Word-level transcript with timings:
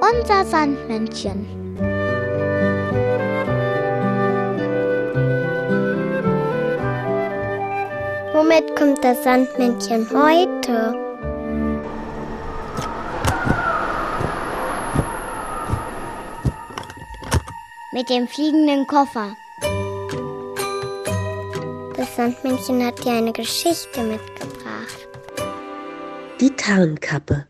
Unser 0.00 0.44
Sandmännchen. 0.44 1.46
Womit 8.32 8.76
kommt 8.76 9.02
das 9.02 9.24
Sandmännchen 9.24 10.06
heute? 10.12 10.94
Mit 17.92 18.10
dem 18.10 18.28
fliegenden 18.28 18.86
Koffer. 18.86 19.36
Das 21.96 22.14
Sandmännchen 22.14 22.84
hat 22.84 23.02
dir 23.04 23.12
eine 23.12 23.32
Geschichte 23.32 24.02
mitgebracht. 24.02 24.35
Die 26.38 26.50
Tarnkappe. 26.50 27.46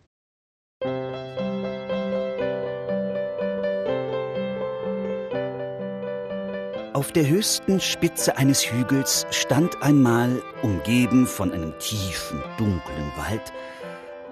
Auf 6.92 7.10
der 7.10 7.26
höchsten 7.26 7.80
Spitze 7.80 8.36
eines 8.36 8.70
Hügels 8.70 9.26
stand 9.30 9.82
einmal, 9.82 10.40
umgeben 10.62 11.26
von 11.26 11.50
einem 11.50 11.76
tiefen, 11.80 12.40
dunklen 12.59 13.10
Wald, 13.16 13.52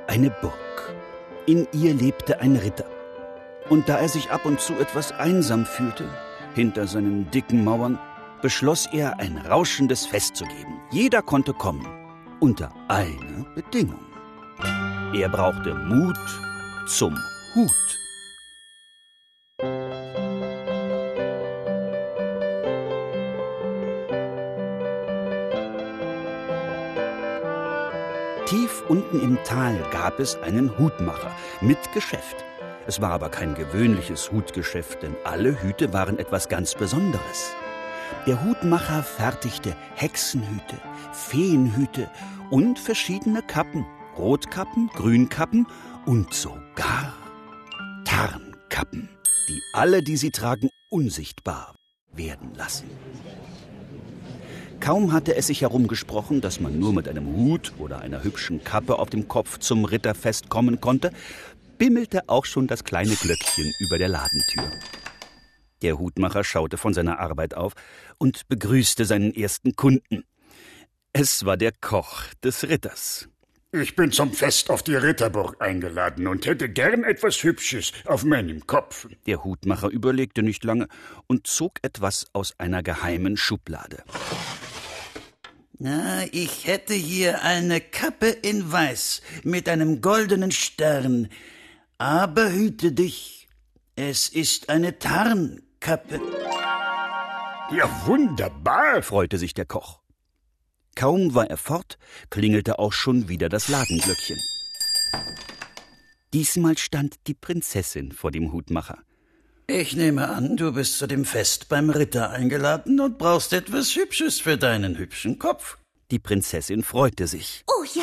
eine 0.06 0.30
Burg. 0.30 0.94
In 1.46 1.66
ihr 1.72 1.92
lebte 1.92 2.38
ein 2.38 2.54
Ritter. 2.54 2.86
Und 3.70 3.88
da 3.88 3.98
er 3.98 4.08
sich 4.08 4.30
ab 4.30 4.44
und 4.44 4.60
zu 4.60 4.74
etwas 4.74 5.10
einsam 5.10 5.66
fühlte, 5.66 6.08
hinter 6.54 6.86
seinen 6.86 7.28
dicken 7.32 7.64
Mauern, 7.64 7.98
beschloss 8.40 8.86
er, 8.92 9.18
ein 9.18 9.36
rauschendes 9.36 10.06
Fest 10.06 10.36
zu 10.36 10.44
geben. 10.44 10.80
Jeder 10.92 11.22
konnte 11.22 11.54
kommen, 11.54 11.84
unter 12.38 12.72
einer 12.86 13.44
Bedingung. 13.56 14.03
Er 15.14 15.28
brauchte 15.28 15.76
Mut 15.76 16.18
zum 16.88 17.16
Hut. 17.54 17.70
Tief 28.46 28.82
unten 28.88 29.20
im 29.20 29.38
Tal 29.44 29.78
gab 29.92 30.18
es 30.18 30.36
einen 30.42 30.76
Hutmacher 30.78 31.30
mit 31.60 31.78
Geschäft. 31.92 32.44
Es 32.88 33.00
war 33.00 33.12
aber 33.12 33.28
kein 33.28 33.54
gewöhnliches 33.54 34.32
Hutgeschäft, 34.32 35.04
denn 35.04 35.14
alle 35.22 35.62
Hüte 35.62 35.92
waren 35.92 36.18
etwas 36.18 36.48
ganz 36.48 36.74
Besonderes. 36.74 37.54
Der 38.26 38.44
Hutmacher 38.44 39.04
fertigte 39.04 39.76
Hexenhüte, 39.94 40.76
Feenhüte 41.12 42.10
und 42.50 42.80
verschiedene 42.80 43.42
Kappen, 43.42 43.86
Rotkappen, 44.16 44.88
Grünkappen 44.94 45.66
und 46.06 46.32
sogar 46.32 47.14
Tarnkappen, 48.04 49.08
die 49.48 49.60
alle, 49.72 50.02
die 50.02 50.16
sie 50.16 50.30
tragen, 50.30 50.70
unsichtbar 50.90 51.74
werden 52.12 52.54
lassen. 52.54 52.88
Kaum 54.80 55.12
hatte 55.12 55.34
es 55.34 55.46
sich 55.46 55.62
herumgesprochen, 55.62 56.40
dass 56.40 56.60
man 56.60 56.78
nur 56.78 56.92
mit 56.92 57.08
einem 57.08 57.26
Hut 57.26 57.72
oder 57.78 58.00
einer 58.00 58.22
hübschen 58.22 58.62
Kappe 58.62 58.98
auf 58.98 59.10
dem 59.10 59.28
Kopf 59.28 59.58
zum 59.58 59.84
Ritterfest 59.84 60.48
kommen 60.48 60.80
konnte, 60.80 61.10
bimmelte 61.78 62.28
auch 62.28 62.44
schon 62.44 62.66
das 62.66 62.84
kleine 62.84 63.14
Glöckchen 63.14 63.72
über 63.80 63.98
der 63.98 64.08
Ladentür. 64.08 64.70
Der 65.82 65.98
Hutmacher 65.98 66.44
schaute 66.44 66.76
von 66.76 66.94
seiner 66.94 67.18
Arbeit 67.18 67.54
auf 67.54 67.72
und 68.18 68.48
begrüßte 68.48 69.04
seinen 69.04 69.34
ersten 69.34 69.74
Kunden. 69.74 70.24
Es 71.12 71.44
war 71.44 71.56
der 71.56 71.72
Koch 71.72 72.22
des 72.42 72.68
Ritters. 72.68 73.28
Ich 73.76 73.96
bin 73.96 74.12
zum 74.12 74.32
Fest 74.32 74.70
auf 74.70 74.84
die 74.84 74.94
Ritterburg 74.94 75.60
eingeladen 75.60 76.28
und 76.28 76.46
hätte 76.46 76.68
gern 76.68 77.02
etwas 77.02 77.42
Hübsches 77.42 77.90
auf 78.04 78.22
meinem 78.22 78.68
Kopf. 78.68 79.08
Der 79.26 79.42
Hutmacher 79.42 79.88
überlegte 79.88 80.44
nicht 80.44 80.62
lange 80.62 80.86
und 81.26 81.48
zog 81.48 81.80
etwas 81.82 82.28
aus 82.34 82.54
einer 82.58 82.84
geheimen 82.84 83.36
Schublade. 83.36 84.04
Na, 85.76 86.22
ich 86.30 86.68
hätte 86.68 86.94
hier 86.94 87.42
eine 87.42 87.80
Kappe 87.80 88.28
in 88.28 88.70
Weiß 88.70 89.22
mit 89.42 89.68
einem 89.68 90.00
goldenen 90.00 90.52
Stern. 90.52 91.28
Aber 91.98 92.52
hüte 92.52 92.92
dich, 92.92 93.48
es 93.96 94.28
ist 94.28 94.68
eine 94.68 95.00
Tarnkappe. 95.00 96.20
Ja, 97.76 98.06
wunderbar, 98.06 99.02
freute 99.02 99.36
sich 99.36 99.52
der 99.52 99.66
Koch. 99.66 100.03
Kaum 100.94 101.34
war 101.34 101.50
er 101.50 101.56
fort, 101.56 101.98
klingelte 102.30 102.78
auch 102.78 102.92
schon 102.92 103.28
wieder 103.28 103.48
das 103.48 103.68
Ladenglöckchen. 103.68 104.40
Diesmal 106.32 106.78
stand 106.78 107.14
die 107.26 107.34
Prinzessin 107.34 108.12
vor 108.12 108.30
dem 108.30 108.52
Hutmacher. 108.52 108.98
Ich 109.66 109.96
nehme 109.96 110.28
an, 110.28 110.56
du 110.56 110.72
bist 110.72 110.98
zu 110.98 111.06
dem 111.06 111.24
Fest 111.24 111.68
beim 111.68 111.90
Ritter 111.90 112.30
eingeladen 112.30 113.00
und 113.00 113.18
brauchst 113.18 113.52
etwas 113.52 113.96
Hübsches 113.96 114.40
für 114.40 114.58
deinen 114.58 114.98
hübschen 114.98 115.38
Kopf. 115.38 115.78
Die 116.10 116.18
Prinzessin 116.18 116.82
freute 116.82 117.26
sich. 117.26 117.64
Oh 117.66 117.84
ja, 117.94 118.02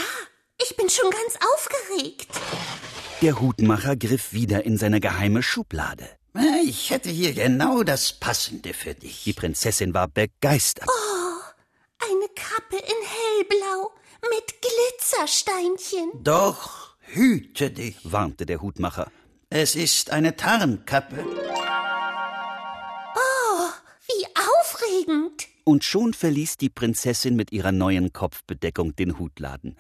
ich 0.62 0.76
bin 0.76 0.90
schon 0.90 1.12
ganz 1.12 1.38
aufgeregt. 1.54 2.28
Der 3.22 3.40
Hutmacher 3.40 3.96
griff 3.96 4.34
wieder 4.34 4.66
in 4.66 4.78
seine 4.78 5.00
geheime 5.00 5.44
Schublade. 5.44 6.10
Ich 6.64 6.90
hätte 6.90 7.10
hier 7.10 7.34
genau 7.34 7.84
das 7.84 8.14
Passende 8.14 8.74
für 8.74 8.96
dich. 8.96 9.26
Die 9.26 9.34
Prinzessin 9.34 9.94
war 9.94 10.08
begeistert. 10.08 10.88
Oh, 10.90 11.31
eine 12.10 12.28
Kappe 12.36 12.78
in 12.78 13.02
hellblau 13.08 13.92
mit 14.30 14.56
Glitzersteinchen. 14.62 16.24
Doch 16.24 16.96
hüte 17.00 17.72
dich, 17.72 17.98
warnte 18.04 18.46
der 18.46 18.62
Hutmacher. 18.62 19.12
Es 19.50 19.76
ist 19.76 20.12
eine 20.12 20.36
Tarnkappe. 20.36 21.26
Oh, 23.16 23.70
wie 24.08 24.26
aufregend. 24.36 25.48
Und 25.64 25.84
schon 25.84 26.14
verließ 26.14 26.58
die 26.58 26.70
Prinzessin 26.70 27.36
mit 27.36 27.52
ihrer 27.52 27.72
neuen 27.72 28.14
Kopfbedeckung 28.14 28.96
den 28.96 29.20
Hutladen. 29.20 29.78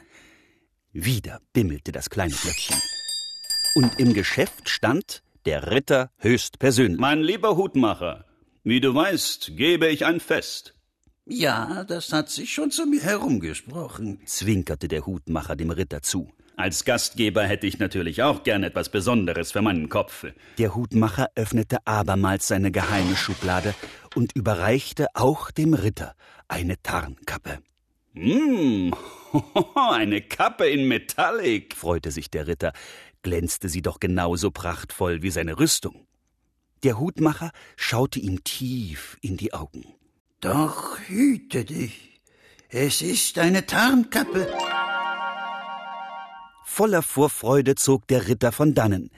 Wieder 0.91 1.39
bimmelte 1.53 1.91
das 1.91 2.09
kleine 2.09 2.35
Glöckchen. 2.35 2.77
Und 3.75 3.99
im 3.99 4.13
Geschäft 4.13 4.67
stand 4.69 5.23
der 5.45 5.71
Ritter 5.71 6.11
höchstpersönlich. 6.17 6.99
Mein 6.99 7.21
lieber 7.21 7.55
Hutmacher, 7.55 8.25
wie 8.63 8.81
du 8.81 8.93
weißt, 8.93 9.53
gebe 9.55 9.87
ich 9.87 10.05
ein 10.05 10.19
Fest. 10.19 10.75
Ja, 11.25 11.83
das 11.83 12.11
hat 12.11 12.29
sich 12.29 12.53
schon 12.53 12.71
zu 12.71 12.85
mir 12.85 13.01
herumgesprochen, 13.01 14.19
zwinkerte 14.25 14.87
der 14.87 15.05
Hutmacher 15.05 15.55
dem 15.55 15.69
Ritter 15.69 16.01
zu. 16.01 16.31
Als 16.57 16.83
Gastgeber 16.83 17.43
hätte 17.43 17.67
ich 17.67 17.79
natürlich 17.79 18.23
auch 18.23 18.43
gern 18.43 18.63
etwas 18.63 18.89
Besonderes 18.89 19.51
für 19.51 19.61
meinen 19.61 19.89
Kopf. 19.89 20.25
Der 20.57 20.75
Hutmacher 20.75 21.29
öffnete 21.35 21.77
abermals 21.85 22.47
seine 22.47 22.71
geheime 22.71 23.15
Schublade 23.15 23.73
und 24.15 24.35
überreichte 24.35 25.07
auch 25.13 25.51
dem 25.51 25.73
Ritter 25.73 26.15
eine 26.47 26.81
Tarnkappe. 26.81 27.59
Mmh, 28.13 28.91
eine 29.75 30.21
Kappe 30.21 30.67
in 30.67 30.87
Metallic, 30.87 31.75
freute 31.75 32.11
sich 32.11 32.29
der 32.29 32.47
Ritter, 32.47 32.73
glänzte 33.21 33.69
sie 33.69 33.81
doch 33.81 33.99
genauso 33.99 34.51
prachtvoll 34.51 35.21
wie 35.21 35.31
seine 35.31 35.59
Rüstung. 35.59 36.07
Der 36.83 36.99
Hutmacher 36.99 37.51
schaute 37.75 38.19
ihm 38.19 38.43
tief 38.43 39.17
in 39.21 39.37
die 39.37 39.53
Augen. 39.53 39.85
Doch 40.41 40.97
hüte 41.07 41.63
dich, 41.65 42.19
es 42.69 43.03
ist 43.03 43.37
eine 43.37 43.63
Tarnkappe. 43.63 44.51
Voller 46.65 47.03
Vorfreude 47.03 47.75
zog 47.75 48.07
der 48.07 48.27
Ritter 48.27 48.51
von 48.51 48.73
dannen. 48.73 49.11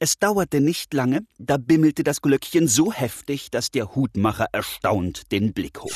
Es 0.00 0.18
dauerte 0.18 0.60
nicht 0.60 0.94
lange, 0.94 1.20
da 1.38 1.58
bimmelte 1.58 2.02
das 2.02 2.22
Glöckchen 2.22 2.66
so 2.66 2.92
heftig, 2.92 3.52
dass 3.52 3.70
der 3.70 3.94
Hutmacher 3.94 4.46
erstaunt 4.50 5.30
den 5.30 5.52
Blick 5.52 5.80
hob. 5.80 5.92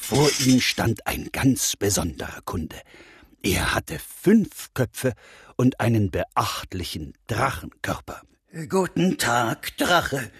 Vor 0.00 0.28
ihm 0.44 0.60
stand 0.60 1.06
ein 1.06 1.28
ganz 1.30 1.76
besonderer 1.76 2.40
Kunde. 2.44 2.80
Er 3.44 3.76
hatte 3.76 4.00
fünf 4.00 4.74
Köpfe 4.74 5.12
und 5.54 5.78
einen 5.78 6.10
beachtlichen 6.10 7.12
Drachenkörper. 7.28 8.22
Guten 8.68 9.18
Tag, 9.18 9.76
Drache. 9.76 10.32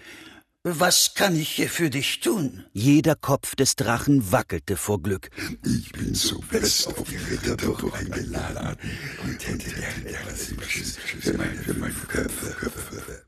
Was 0.77 1.15
kann 1.15 1.35
ich 1.35 1.49
hier 1.49 1.67
für 1.67 1.89
dich 1.89 2.19
tun? 2.19 2.63
Jeder 2.73 3.15
Kopf 3.15 3.55
des 3.55 3.75
Drachen 3.75 4.31
wackelte 4.31 4.77
vor 4.77 5.01
Glück. 5.01 5.31
Ich 5.65 5.91
bin 5.93 6.13
so 6.13 6.39
fest 6.43 6.87
auf 6.87 7.09
die 7.09 7.15
Ritterburg 7.15 7.91
eingeladen 7.97 8.77
und 9.23 9.47
hätte 9.47 9.69
gern 9.71 10.05
etwas 10.05 10.49
Hübsches 10.49 10.97
für 10.97 11.33
meine 11.37 11.55
fünf 11.55 12.07
Köpfe. 12.07 13.25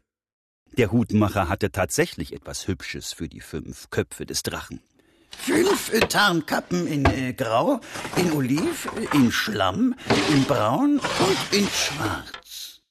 Der 0.78 0.92
Hutmacher 0.92 1.50
hatte 1.50 1.72
tatsächlich 1.72 2.32
etwas 2.32 2.68
Hübsches 2.68 3.12
für 3.12 3.28
die 3.28 3.42
fünf 3.42 3.90
Köpfe 3.90 4.28
des 4.28 4.44
Drachen. 4.44 4.80
Fünf 5.32 5.92
Tarnkappen 6.10 6.86
in 6.86 7.06
äh, 7.06 7.34
Grau, 7.34 7.82
in 8.18 8.34
Oliv, 8.34 8.88
in 9.14 9.32
Schlamm, 9.32 9.96
in 10.30 10.44
Braun 10.44 11.00
und 11.00 11.58
in 11.58 11.68
Schwarz. 11.68 12.82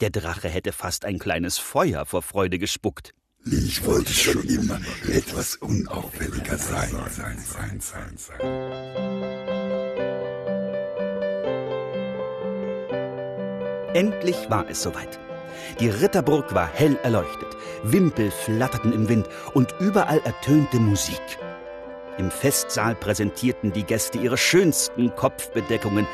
Der 0.00 0.10
Drache 0.10 0.48
hätte 0.48 0.72
fast 0.72 1.04
ein 1.04 1.18
kleines 1.18 1.58
Feuer 1.58 2.06
vor 2.06 2.22
Freude 2.22 2.58
gespuckt. 2.58 3.12
Ich 3.50 3.84
wollte 3.86 4.12
schon 4.12 4.42
immer 4.44 4.78
etwas 5.08 5.56
unauffälliger 5.56 6.58
sein, 6.58 6.90
sein, 7.10 7.38
sein, 7.38 7.80
sein, 7.80 8.14
sein. 8.16 8.40
Endlich 13.94 14.36
war 14.50 14.68
es 14.68 14.82
soweit. 14.82 15.18
Die 15.80 15.88
Ritterburg 15.88 16.54
war 16.54 16.68
hell 16.72 16.98
erleuchtet, 17.02 17.56
Wimpel 17.84 18.30
flatterten 18.30 18.92
im 18.92 19.08
Wind 19.08 19.26
und 19.54 19.74
überall 19.80 20.20
ertönte 20.24 20.78
Musik. 20.78 21.22
Im 22.18 22.30
Festsaal 22.30 22.94
präsentierten 22.96 23.72
die 23.72 23.84
Gäste 23.84 24.18
ihre 24.18 24.36
schönsten 24.36 25.14
Kopfbedeckungen, 25.14 26.06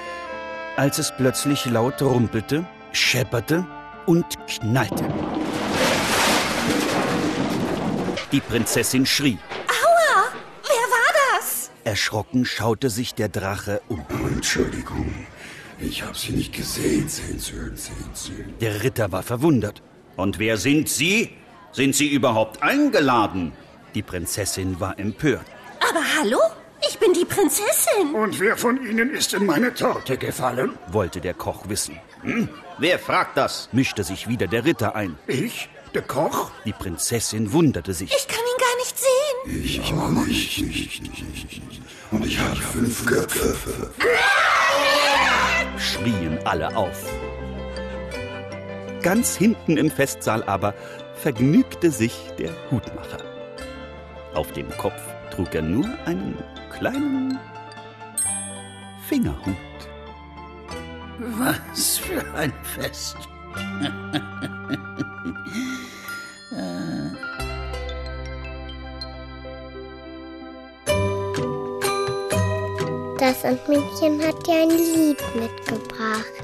als 0.77 0.99
es 0.99 1.13
plötzlich 1.17 1.65
laut 1.67 2.01
rumpelte, 2.01 2.65
schepperte 2.93 3.67
und 4.07 4.25
knallte. 4.47 5.05
Die 8.35 8.41
Prinzessin 8.41 9.07
schrie. 9.07 9.39
Aua! 9.69 10.25
Wer 10.65 10.87
war 10.91 11.39
das? 11.39 11.71
Erschrocken 11.85 12.45
schaute 12.45 12.91
sich 12.91 13.15
der 13.15 13.29
Drache 13.29 13.81
um. 13.87 14.05
Entschuldigung, 14.27 15.15
ich 15.79 16.03
habe 16.03 16.19
sie 16.19 16.33
nicht 16.33 16.53
gesehen, 16.53 17.09
Sensön, 17.09 17.77
Sensön. 17.77 18.53
Der 18.61 18.83
Ritter 18.83 19.13
war 19.13 19.23
verwundert. 19.23 19.83
Und 20.17 20.41
wer 20.41 20.57
sind 20.57 20.89
Sie? 20.89 21.31
Sind 21.71 21.95
Sie 21.95 22.09
überhaupt 22.09 22.61
eingeladen? 22.61 23.53
Die 23.95 24.03
Prinzessin 24.03 24.81
war 24.81 24.99
empört. 24.99 25.47
Aber 25.89 26.03
hallo? 26.19 26.41
Ich 26.89 26.99
bin 26.99 27.13
die 27.13 27.25
Prinzessin. 27.25 28.17
Und 28.17 28.41
wer 28.41 28.57
von 28.57 28.85
Ihnen 28.85 29.11
ist 29.11 29.33
in 29.33 29.47
meine 29.47 29.73
Torte 29.75 30.19
gefallen? 30.19 30.77
wollte 30.89 31.21
der 31.21 31.35
Koch 31.35 31.69
wissen. 31.69 32.01
Hm? 32.23 32.49
Wer 32.79 32.99
fragt 32.99 33.37
das? 33.37 33.69
mischte 33.71 34.03
sich 34.03 34.27
wieder 34.27 34.49
der 34.49 34.65
Ritter 34.65 34.97
ein. 34.97 35.17
Ich? 35.29 35.69
Der 35.95 36.03
Koch? 36.03 36.51
Die 36.65 36.73
Prinzessin 36.73 37.53
wunderte 37.53 37.95
sich. 37.95 38.13
Ich 38.13 38.27
kann 38.27 38.41
ihn 38.41 38.59
gar 38.59 38.77
nicht 38.79 38.99
sehen. 38.99 39.63
Ich, 39.65 39.81
auch 39.93 40.11
nicht. 40.27 40.59
Und 42.11 42.27
ich 42.27 42.37
habe 42.37 42.57
fünf 42.57 43.07
Köpfe. 43.07 43.55
Schrien 45.79 46.41
alle 46.45 46.77
auf. 46.77 47.01
Ganz 49.03 49.37
hinten 49.37 49.77
im 49.77 49.89
Festsaal 49.89 50.43
aber 50.43 50.75
vergnügte 51.15 51.93
sich 51.93 52.33
der 52.39 52.51
Hutmacher. 52.73 53.23
Auf 54.35 54.51
dem 54.51 54.69
Kopf 54.77 55.01
trug 55.31 55.55
er 55.55 55.63
nur 55.63 55.87
einen 56.07 56.37
kleinen 56.77 57.39
Fingerhut. 59.09 59.55
Was 61.19 61.99
für 61.99 62.25
ein 62.35 62.53
Fest! 62.65 63.17
Das 73.25 73.41
Sandmännchen 73.41 74.23
hat 74.23 74.47
dir 74.47 74.53
ein 74.53 74.69
Lied 74.69 75.17
mitgebracht. 75.35 76.44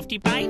self-define 0.00 0.49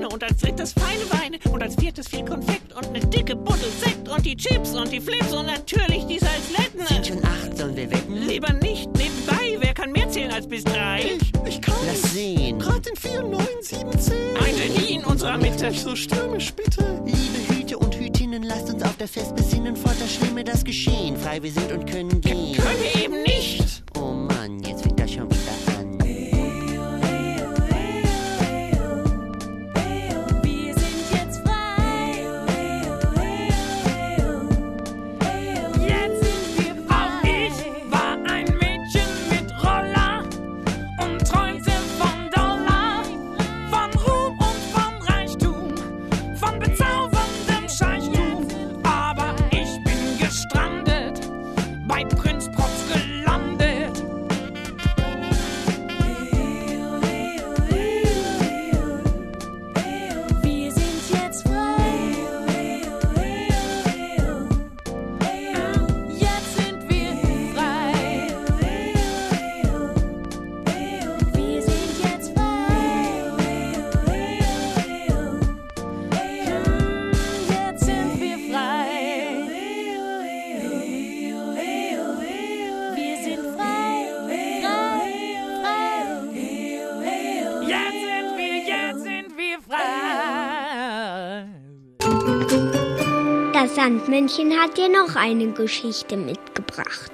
Sandmännchen 93.91 94.53
hat 94.53 94.79
dir 94.79 94.89
noch 94.89 95.17
eine 95.17 95.51
Geschichte 95.51 96.17
mitgebracht. 96.17 97.11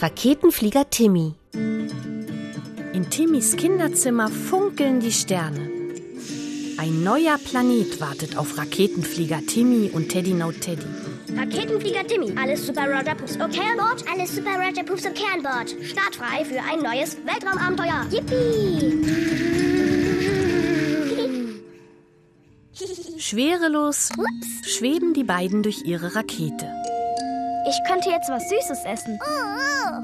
Raketenflieger 0.00 0.90
Timmy. 0.90 1.32
In 1.54 3.08
Timmys 3.08 3.56
Kinderzimmer 3.56 4.28
funkeln 4.28 5.00
die 5.00 5.12
Sterne. 5.12 5.70
Ein 6.76 7.02
neuer 7.02 7.38
Planet 7.38 8.02
wartet 8.02 8.36
auf 8.36 8.58
Raketenflieger 8.58 9.40
Timmy 9.46 9.90
und 9.90 10.10
Teddy 10.10 10.34
No 10.34 10.52
Teddy. 10.52 10.84
Raketenflieger 11.38 12.06
Timmy, 12.06 12.34
alles 12.38 12.66
super 12.66 12.82
Roger 12.82 13.14
Poops 13.14 13.36
okay 13.36 13.62
an 13.70 13.78
Bord, 13.78 14.04
alles 14.12 14.36
super 14.36 14.56
Roger 14.58 14.82
Poops 14.82 15.06
okay 15.06 15.24
an 15.34 15.42
Bord. 15.42 15.74
Startfrei 15.82 16.44
für 16.44 16.60
ein 16.60 16.82
neues 16.82 17.16
Weltraumabenteuer. 17.24 18.06
Yippie! 18.10 19.61
Schwerelos 23.32 24.10
schweben 24.62 25.14
die 25.14 25.24
beiden 25.24 25.62
durch 25.62 25.86
ihre 25.86 26.14
Rakete. 26.14 26.70
Ich 27.66 27.78
könnte 27.88 28.10
jetzt 28.10 28.28
was 28.28 28.46
Süßes 28.46 28.84
essen. 28.84 29.18
Oh, 29.22 30.02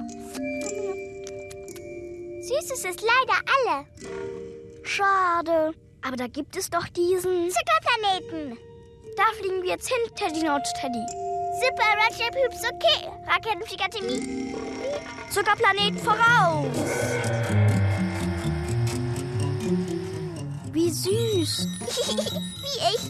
Süßes 2.40 2.86
ist 2.86 3.02
leider 3.02 3.38
alle. 3.44 3.84
Schade. 4.82 5.74
Aber 6.00 6.16
da 6.16 6.26
gibt 6.26 6.56
es 6.56 6.70
doch 6.70 6.88
diesen 6.88 7.50
Zuckerplaneten. 7.50 8.56
Da 9.14 9.24
fliegen 9.38 9.62
wir 9.62 9.72
jetzt 9.72 9.90
hin, 9.90 10.10
Teddy 10.16 10.46
Not 10.46 10.62
Teddy. 10.80 11.04
Super 11.60 11.98
Roger 11.98 12.30
Pups 12.30 12.62
okay. 12.64 13.10
Raketenflieger 13.26 13.90
Timmy. 13.90 14.54
Zuckerplanet 15.28 16.00
voraus. 16.00 17.67
Wie 21.08 21.44
süß. 21.44 21.68
Wie 22.60 22.78
ich. 22.94 23.02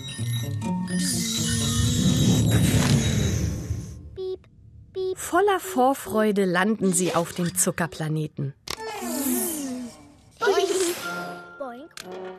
Voller 5.17 5.61
Vorfreude 5.61 6.45
landen 6.45 6.93
sie 6.93 7.15
auf 7.15 7.33
dem 7.33 7.55
Zuckerplaneten. 7.57 8.55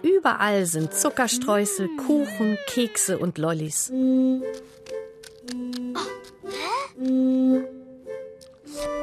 Überall 0.01 0.65
sind 0.65 0.93
Zuckerstreusel, 0.93 1.89
Kuchen, 1.97 2.57
Kekse 2.67 3.17
und 3.17 3.37
Lollis. 3.37 3.91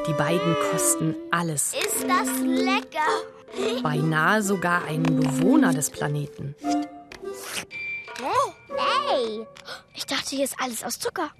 Die 0.06 0.12
beiden 0.16 0.56
kosten 0.70 1.14
alles. 1.30 1.74
Ist 1.74 2.02
das 2.08 2.28
lecker? 2.40 3.35
Beinahe 3.82 4.42
sogar 4.42 4.84
einen 4.84 5.16
Bewohner 5.20 5.72
des 5.72 5.90
Planeten. 5.90 6.54
Hey, 8.76 9.46
Ich 9.94 10.06
dachte, 10.06 10.30
hier 10.36 10.44
ist 10.44 10.56
alles 10.60 10.82
aus 10.84 10.98
Zucker. 10.98 11.30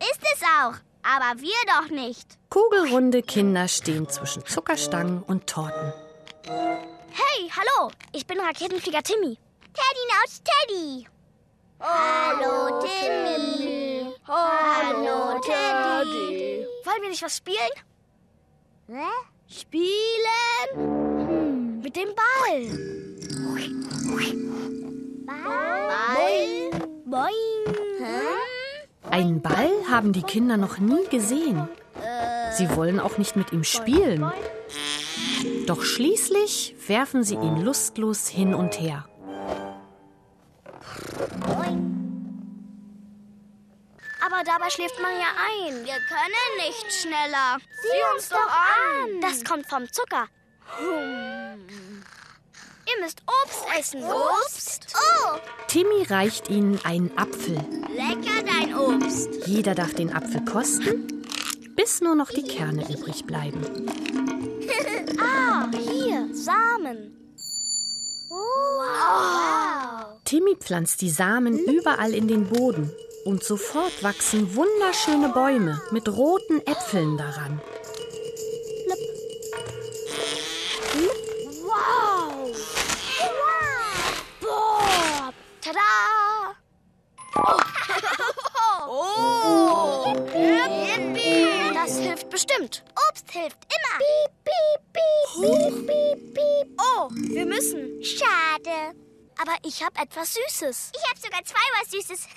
ist 0.00 0.20
es 0.34 0.42
auch. 0.42 0.74
Aber 1.02 1.40
wir 1.40 1.54
doch 1.66 1.88
nicht. 1.90 2.36
Kugelrunde 2.50 3.22
Kinder 3.22 3.68
stehen 3.68 4.08
zwischen 4.08 4.44
Zuckerstangen 4.44 5.22
und 5.22 5.46
Torten. 5.46 5.92
Hey, 6.44 7.50
hallo. 7.50 7.90
Ich 8.12 8.26
bin 8.26 8.40
Raketenflieger 8.40 9.02
Timmy. 9.02 9.38
Teddy 9.72 10.04
Naus 10.10 10.42
Teddy. 10.42 11.06
Hallo, 11.78 12.80
Timmy. 12.80 14.12
Hallo, 14.26 15.38
Teddy. 15.40 16.66
Wollen 16.84 17.02
wir 17.02 17.08
nicht 17.10 17.22
was 17.22 17.36
spielen? 17.36 17.70
Hä? 18.88 19.06
Spielen? 19.48 20.95
Mit 21.82 21.96
dem 21.96 22.08
Ball. 22.14 22.62
Ball. 25.26 26.70
Boing. 27.04 27.76
Einen 29.10 29.40
Ball 29.40 29.70
haben 29.90 30.12
die 30.12 30.22
Kinder 30.22 30.56
noch 30.56 30.78
nie 30.78 31.06
gesehen. 31.08 31.68
Sie 32.56 32.68
wollen 32.76 33.00
auch 33.00 33.18
nicht 33.18 33.36
mit 33.36 33.52
ihm 33.52 33.64
spielen. 33.64 34.30
Doch 35.66 35.82
schließlich 35.82 36.74
werfen 36.86 37.24
sie 37.24 37.34
ihn 37.34 37.62
lustlos 37.62 38.28
hin 38.28 38.54
und 38.54 38.80
her. 38.80 39.06
Aber 44.26 44.44
dabei 44.44 44.68
schläft 44.70 45.00
man 45.00 45.12
ja 45.12 45.28
ein. 45.50 45.84
Wir 45.84 45.94
können 46.08 46.56
nicht 46.58 46.92
schneller. 46.92 47.58
Sieh 47.82 48.14
uns 48.14 48.28
doch 48.28 48.36
an. 48.36 49.20
Das 49.20 49.44
kommt 49.44 49.66
vom 49.68 49.90
Zucker. 49.90 50.26
Ihr 52.88 53.04
müsst 53.04 53.22
Obst 53.26 53.64
essen. 53.78 54.02
Obst? 54.04 54.94
Oh, 54.94 55.38
Timmy 55.68 56.04
reicht 56.08 56.48
ihnen 56.48 56.78
einen 56.84 57.16
Apfel. 57.16 57.56
lecker 57.94 58.42
dein 58.46 58.74
Obst. 58.76 59.28
Jeder 59.46 59.74
darf 59.74 59.94
den 59.94 60.12
Apfel 60.12 60.44
kosten, 60.44 61.22
bis 61.74 62.00
nur 62.00 62.14
noch 62.14 62.30
die 62.30 62.44
Kerne 62.44 62.82
übrig 62.88 63.24
bleiben. 63.26 63.60
Ah, 65.18 65.68
hier, 65.72 66.28
Samen. 66.32 67.16
Wow. 68.28 70.18
Timmy 70.24 70.56
pflanzt 70.56 71.00
die 71.00 71.10
Samen 71.10 71.58
überall 71.58 72.12
in 72.14 72.28
den 72.28 72.48
Boden 72.48 72.92
und 73.24 73.42
sofort 73.42 74.02
wachsen 74.02 74.54
wunderschöne 74.54 75.30
Bäume 75.30 75.80
mit 75.90 76.08
roten 76.08 76.60
Äpfeln 76.66 77.16
daran. 77.16 77.60
Tada. 85.76 86.56
Oh. 88.88 90.14
Yippie. 90.32 91.74
Das 91.74 91.98
hilft 91.98 92.30
bestimmt. 92.30 92.84
Obst 93.08 93.28
hilft 93.32 93.58
immer. 93.66 93.98
Piep, 93.98 94.30
piep, 94.44 94.80
piep, 94.92 95.28
piep, 95.42 95.86
piep, 95.86 96.34
piep. 96.34 96.68
Oh, 96.80 97.08
wir 97.10 97.46
müssen. 97.46 98.02
Schade. 98.04 98.94
Aber 99.38 99.56
ich 99.64 99.82
habe 99.82 99.98
etwas 100.00 100.34
Süßes. 100.34 100.92
Ich 100.94 101.02
habe 101.10 101.18
sogar 101.20 101.44
zwei 101.44 101.68
was 101.80 101.90
Süßes. 101.90 102.28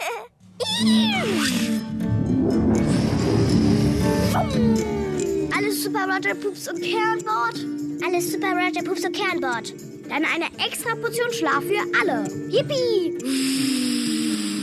Alles 5.56 5.84
Super 5.84 6.06
Roger 6.12 6.34
Pups 6.36 6.68
und 6.68 6.82
Kernbord. 6.82 7.64
Alles 8.06 8.32
Super 8.32 8.54
Roger 8.54 8.84
Pups 8.84 9.06
und 9.06 9.16
Kernbord. 9.16 9.74
Dann 10.10 10.26
eine 10.26 10.46
extra 10.58 10.96
Portion 10.96 11.32
Schlaf 11.32 11.64
für 11.64 11.84
alle. 12.02 12.28
Yippie. 12.50 13.16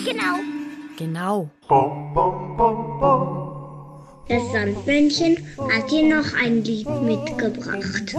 Genau. 0.05 0.41
Genau. 0.99 1.51
Das 4.29 4.43
Sandmännchen 4.53 5.37
hat 5.71 5.89
dir 5.89 6.17
noch 6.17 6.35
ein 6.35 6.65
Lied 6.65 6.89
mitgebracht. 7.03 8.13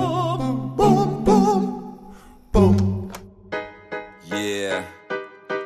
Yeah, 4.32 4.84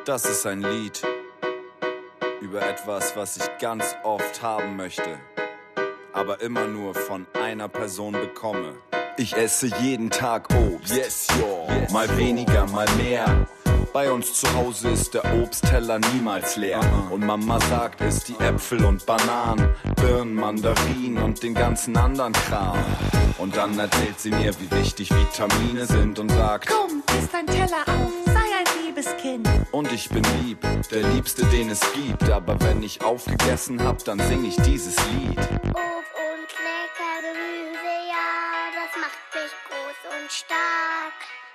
das 0.04 0.24
ist 0.24 0.44
ein 0.46 0.62
Lied 0.62 1.00
über 2.40 2.68
etwas, 2.68 3.14
was 3.16 3.36
ich 3.36 3.48
ganz 3.60 3.94
oft 4.02 4.42
haben 4.42 4.74
möchte, 4.76 5.20
aber 6.12 6.40
immer 6.40 6.66
nur 6.66 6.92
von 6.92 7.24
einer 7.34 7.68
Person 7.68 8.12
bekomme. 8.12 8.74
Ich 9.16 9.36
esse 9.36 9.66
jeden 9.80 10.10
Tag 10.10 10.48
Obst, 10.54 10.94
yes, 10.96 11.26
yo. 11.38 11.66
mal 11.92 12.08
weniger, 12.16 12.66
mal 12.66 12.86
mehr. 12.96 13.46
Bei 13.92 14.10
uns 14.10 14.32
zu 14.40 14.52
Hause 14.54 14.88
ist 14.88 15.12
der 15.12 15.22
Obstteller 15.42 15.98
niemals 16.14 16.56
leer. 16.56 16.80
Und 17.10 17.24
Mama 17.24 17.60
sagt, 17.60 18.00
isst 18.00 18.28
die 18.28 18.36
Äpfel 18.42 18.82
und 18.84 19.04
Bananen, 19.04 19.68
Birnen, 19.96 20.34
Mandarinen 20.34 21.22
und 21.22 21.42
den 21.42 21.52
ganzen 21.54 21.96
anderen 21.96 22.32
Kram. 22.32 22.78
Und 23.38 23.54
dann 23.56 23.78
erzählt 23.78 24.18
sie 24.18 24.30
mir, 24.30 24.52
wie 24.60 24.70
wichtig 24.70 25.10
Vitamine 25.10 25.84
sind 25.86 26.18
und 26.18 26.30
sagt, 26.30 26.68
Komm, 26.70 27.02
iss 27.18 27.28
dein 27.30 27.46
Teller 27.46 27.82
auf, 27.86 28.12
sei 28.24 28.32
ein 28.32 28.86
liebes 28.86 29.14
Kind. 29.20 29.46
und 29.72 29.92
ich 29.92 30.08
bin 30.08 30.22
lieb, 30.42 30.58
der 30.90 31.02
Liebste, 31.10 31.44
den 31.46 31.68
es 31.70 31.80
gibt. 31.92 32.30
Aber 32.30 32.58
wenn 32.60 32.82
ich 32.82 33.04
aufgegessen 33.04 33.82
hab, 33.84 34.02
dann 34.04 34.18
sing 34.20 34.44
ich 34.46 34.56
dieses 34.62 34.96
Lied. 35.12 35.38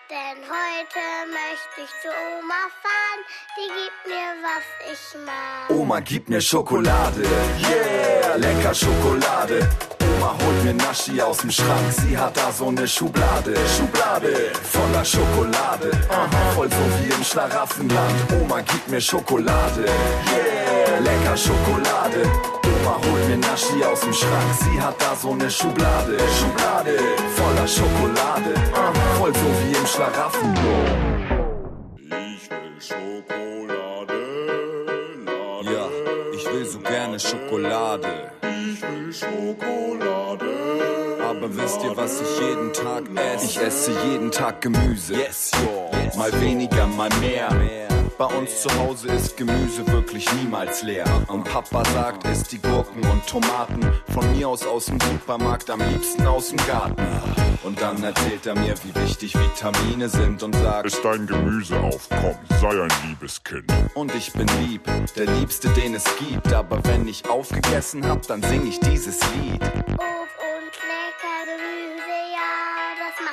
Denn 0.09 0.41
heute 0.47 1.03
möchte 1.27 1.81
ich 1.83 1.91
zu 2.01 2.07
Oma 2.07 2.63
fahren, 2.81 3.21
die 3.57 3.67
gibt 3.67 4.07
mir, 4.07 4.31
was 4.41 4.63
ich 4.89 5.25
mag. 5.25 5.69
Oma, 5.69 5.99
gib 5.99 6.29
mir 6.29 6.39
Schokolade, 6.39 7.23
yeah, 7.59 8.37
lecker 8.37 8.73
Schokolade. 8.73 9.67
Oma 9.99 10.31
holt 10.41 10.63
mir 10.63 10.75
Naschi 10.75 11.21
aus 11.21 11.39
dem 11.39 11.51
Schrank, 11.51 11.91
sie 11.91 12.17
hat 12.17 12.37
da 12.37 12.49
so 12.53 12.69
eine 12.69 12.87
Schublade, 12.87 13.53
Schublade 13.75 14.53
voller 14.63 15.03
Schokolade, 15.03 15.91
aha, 16.09 16.51
voll 16.55 16.69
so 16.69 16.85
wie 17.01 17.11
im 17.13 17.23
Schlaraffenland. 17.25 18.31
Oma, 18.41 18.61
gib 18.61 18.87
mir 18.87 19.01
Schokolade, 19.01 19.83
yeah, 20.31 20.99
lecker 20.99 21.35
Schokolade. 21.35 22.21
Oma 22.63 22.95
holt 22.95 23.27
mir 23.27 23.37
Naschi 23.37 23.83
aus 23.83 23.99
dem 23.99 24.13
Schrank, 24.13 24.51
sie 24.61 24.81
hat 24.81 24.95
da 25.01 25.13
so 25.21 25.31
eine 25.33 25.51
Schublade, 25.51 26.17
Schublade 26.39 26.97
voller 27.35 27.67
Schokolade, 27.67 28.53
aha, 28.73 29.06
voll 29.27 29.33
so 29.33 29.49
wie 29.61 29.75
im 29.77 29.85
Schlaraffenland. 29.85 30.57
Ich 31.99 32.49
will 32.49 32.79
Schokolade. 32.79 34.19
Ja, 35.63 35.89
ich 36.33 36.45
will 36.51 36.65
so 36.65 36.79
gerne 36.79 37.19
Schokolade. 37.19 38.31
Ich 38.41 38.81
will 38.81 39.13
Schokolade. 39.13 40.47
Aber 41.27 41.53
wisst 41.57 41.83
ihr, 41.83 41.95
was 41.97 42.21
ich 42.21 42.39
jeden 42.39 42.71
Tag 42.71 43.03
esse? 43.33 43.45
Ich 43.45 43.57
esse 43.61 43.91
jeden 44.09 44.31
Tag 44.31 44.61
Gemüse. 44.61 45.13
Yes, 45.15 45.51
yo. 45.61 45.91
Mal 46.17 46.31
weniger, 46.39 46.87
mal 46.87 47.09
mehr. 47.19 47.49
Bei 48.17 48.25
uns 48.25 48.61
zu 48.61 48.69
Hause 48.79 49.09
ist 49.09 49.35
Gemüse 49.35 49.85
wirklich 49.91 50.25
niemals 50.41 50.83
leer. 50.83 51.05
Und 51.27 51.43
Papa 51.43 51.83
sagt, 51.93 52.25
isst 52.25 52.51
die 52.51 52.61
Gurken 52.61 53.03
und 53.11 53.27
Tomaten 53.27 53.81
von 54.13 54.35
mir 54.35 54.47
aus 54.47 54.65
aus 54.65 54.85
dem 54.85 54.99
Supermarkt, 55.01 55.69
am 55.69 55.81
liebsten 55.81 56.25
aus 56.25 56.49
dem 56.49 56.57
Garten. 56.65 57.05
Und 57.63 57.81
dann 57.81 58.01
erzählt 58.01 58.45
er 58.45 58.55
mir, 58.55 58.73
wie 58.85 58.95
wichtig 59.01 59.35
Vitamine 59.37 60.07
sind 60.09 60.41
und 60.41 60.55
sagt, 60.55 60.87
Ist 60.87 61.03
dein 61.03 61.27
Gemüse 61.27 61.77
aufkommt, 61.79 62.39
sei 62.61 62.81
ein 62.81 62.89
liebes 63.07 63.43
Kind. 63.43 63.71
und 63.93 64.15
ich 64.15 64.31
bin 64.31 64.47
lieb, 64.61 64.81
der 65.17 65.25
Liebste, 65.25 65.67
den 65.69 65.93
es 65.93 66.05
gibt. 66.17 66.53
Aber 66.53 66.83
wenn 66.85 67.07
ich 67.07 67.29
aufgegessen 67.29 68.07
hab, 68.07 68.25
dann 68.27 68.41
sing 68.41 68.65
ich 68.65 68.79
dieses 68.79 69.19
Lied. 69.35 69.61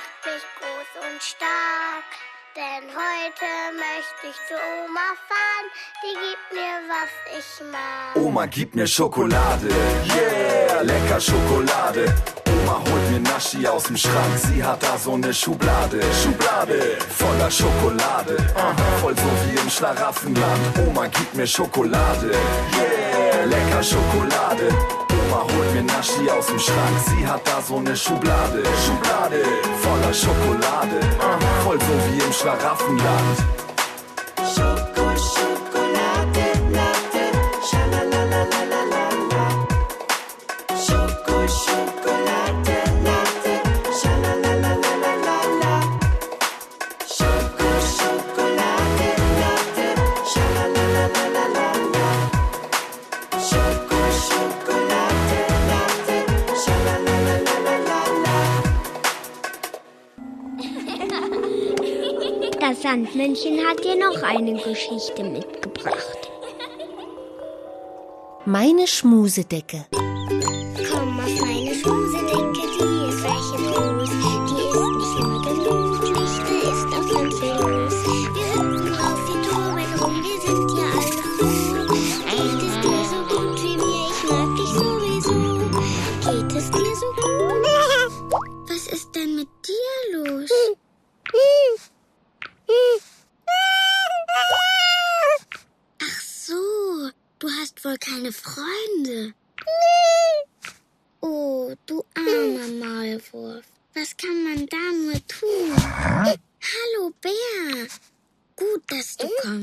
Macht 0.05 0.35
mich 0.35 0.45
groß 0.59 0.91
und 1.07 1.23
stark. 1.23 2.11
Denn 2.57 2.89
heute 2.89 3.49
möchte 3.75 4.29
ich 4.31 4.37
zu 4.47 4.55
Oma 4.55 5.09
fahren, 5.29 5.67
die 6.03 6.15
gibt 6.25 6.53
mir, 6.53 6.77
was 6.89 7.13
ich 7.37 7.73
mag. 7.73 8.15
Oma, 8.15 8.47
gib 8.47 8.75
mir 8.77 8.87
Schokolade, 8.87 9.69
yeah, 10.15 10.83
lecker 10.83 11.21
Schokolade. 11.21 12.15
Oma 12.47 12.79
holt 12.79 13.11
mir 13.11 13.21
Naschi 13.21 13.67
aus 13.67 13.85
dem 13.85 13.97
Schrank, 13.97 14.37
sie 14.37 14.63
hat 14.63 14.81
da 14.85 14.97
so 14.97 15.15
eine 15.15 15.35
Schublade, 15.35 16.01
Schublade 16.23 16.99
voller 17.11 17.51
Schokolade, 17.51 18.37
aha, 18.55 18.99
voll 19.01 19.17
so 19.17 19.31
wie 19.45 19.59
im 19.59 19.69
Schlaraffenland. 19.69 20.79
Oma, 20.87 21.09
gib 21.09 21.35
mir 21.35 21.47
Schokolade, 21.47 22.31
yeah, 22.31 23.45
lecker 23.47 23.83
Schokolade. 23.83 25.04
Holt 25.53 25.75
mir 25.75 25.83
Naschi 25.83 26.31
aus 26.31 26.47
dem 26.47 26.59
Schrank, 26.59 26.97
sie 27.07 27.27
hat 27.27 27.47
da 27.47 27.61
so 27.61 27.77
eine 27.77 27.97
Schublade, 27.97 28.63
Schublade 28.85 29.43
voller 29.83 30.15
Schokolade, 30.15 31.01
voll 31.63 31.79
so 31.81 32.13
wie 32.13 32.21
im 32.21 32.33
Schlaraffenland. 32.33 33.39
Sandmännchen 63.05 63.59
hat 63.67 63.85
dir 63.85 63.97
noch 63.97 64.23
eine 64.23 64.55
Geschichte 64.55 65.25
mitgebracht. 65.25 66.31
Meine 68.47 68.87
Schmusedecke. 68.87 69.85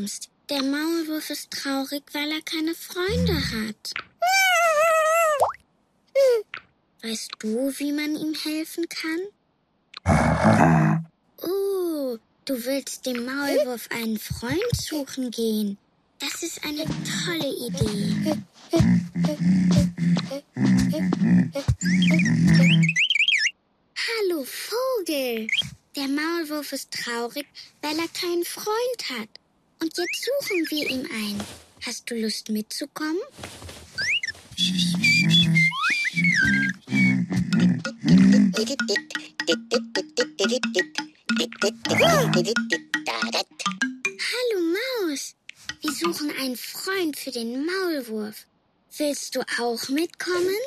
Kommst. 0.01 0.29
Der 0.49 0.63
Maulwurf 0.63 1.29
ist 1.29 1.51
traurig, 1.51 2.03
weil 2.13 2.31
er 2.31 2.41
keine 2.41 2.73
Freunde 2.73 3.35
hat. 3.35 3.93
Weißt 7.03 7.31
du, 7.39 7.71
wie 7.77 7.91
man 7.91 8.15
ihm 8.15 8.33
helfen 8.33 8.85
kann? 8.89 9.19
Oh, 11.43 12.17
du 12.45 12.65
willst 12.65 13.05
dem 13.05 13.25
Maulwurf 13.25 13.87
einen 13.91 14.17
Freund 14.17 14.75
suchen 14.75 15.29
gehen. 15.31 15.77
Das 16.19 16.43
ist 16.43 16.63
eine 16.63 16.83
tolle 17.25 17.53
Idee. 17.67 18.43
Hallo 23.95 24.45
Vogel. 24.45 25.47
Der 25.95 26.07
Maulwurf 26.07 26.71
ist 26.73 26.91
traurig, 26.91 27.47
weil 27.81 27.97
er 27.97 28.07
keinen 28.07 28.45
Freund 28.45 29.19
hat. 29.19 29.40
Und 29.81 29.97
jetzt 29.97 30.25
suchen 30.25 30.65
wir 30.69 30.89
ihm 30.91 31.05
einen. 31.11 31.43
Hast 31.83 32.09
du 32.09 32.15
Lust 32.15 32.49
mitzukommen? 32.49 33.17
Hallo 44.33 44.59
Maus. 45.07 45.35
Wir 45.81 45.91
suchen 45.91 46.31
einen 46.39 46.55
Freund 46.55 47.17
für 47.17 47.31
den 47.31 47.65
Maulwurf. 47.65 48.45
Willst 48.97 49.35
du 49.35 49.41
auch 49.59 49.89
mitkommen? 49.89 50.57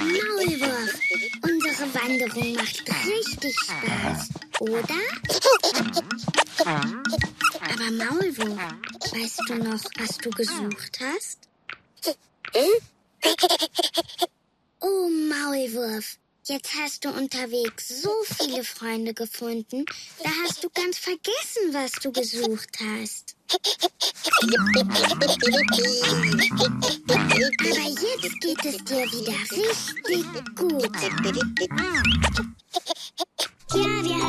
Maulwurf, 0.00 1.00
unsere 1.42 1.94
Wanderung 1.94 2.54
macht 2.54 2.84
richtig 3.06 3.54
Spaß, 3.60 4.28
oder? 4.60 5.00
Aber 7.60 7.90
Maulwurf, 7.90 8.60
weißt 9.12 9.40
du 9.48 9.54
noch, 9.56 9.84
was 9.98 10.18
du 10.18 10.30
gesucht 10.30 10.98
hast? 11.00 11.48
Oh, 14.80 15.08
Maulwurf, 15.08 16.18
jetzt 16.48 16.74
hast 16.74 17.04
du 17.04 17.10
unterwegs 17.10 18.02
so 18.02 18.10
viele 18.24 18.64
Freunde 18.64 19.14
gefunden, 19.14 19.84
da 20.22 20.30
hast 20.42 20.64
du 20.64 20.70
ganz 20.70 20.98
vergessen, 20.98 21.72
was 21.72 21.92
du 21.92 22.10
gesucht 22.12 22.78
hast. 22.80 23.36
Aber 27.08 27.88
jetzt 28.00 28.40
geht 28.40 28.64
es 28.64 28.76
dir 28.84 29.04
wieder 29.12 29.38
richtig 30.08 30.56
gut. 30.56 30.96
Ja, 33.74 34.04
wir 34.04 34.21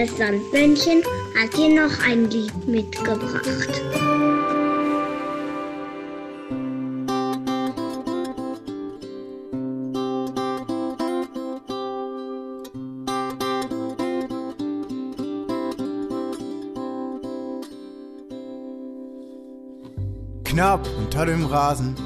Das 0.00 0.16
Sandmännchen 0.16 1.02
hat 1.34 1.56
dir 1.56 1.70
noch 1.70 1.98
ein 2.06 2.30
Lied 2.30 2.68
mitgebracht. 2.68 3.82
Knapp 20.44 20.88
unter 20.96 21.26
dem 21.26 21.44
Rasen, 21.44 21.96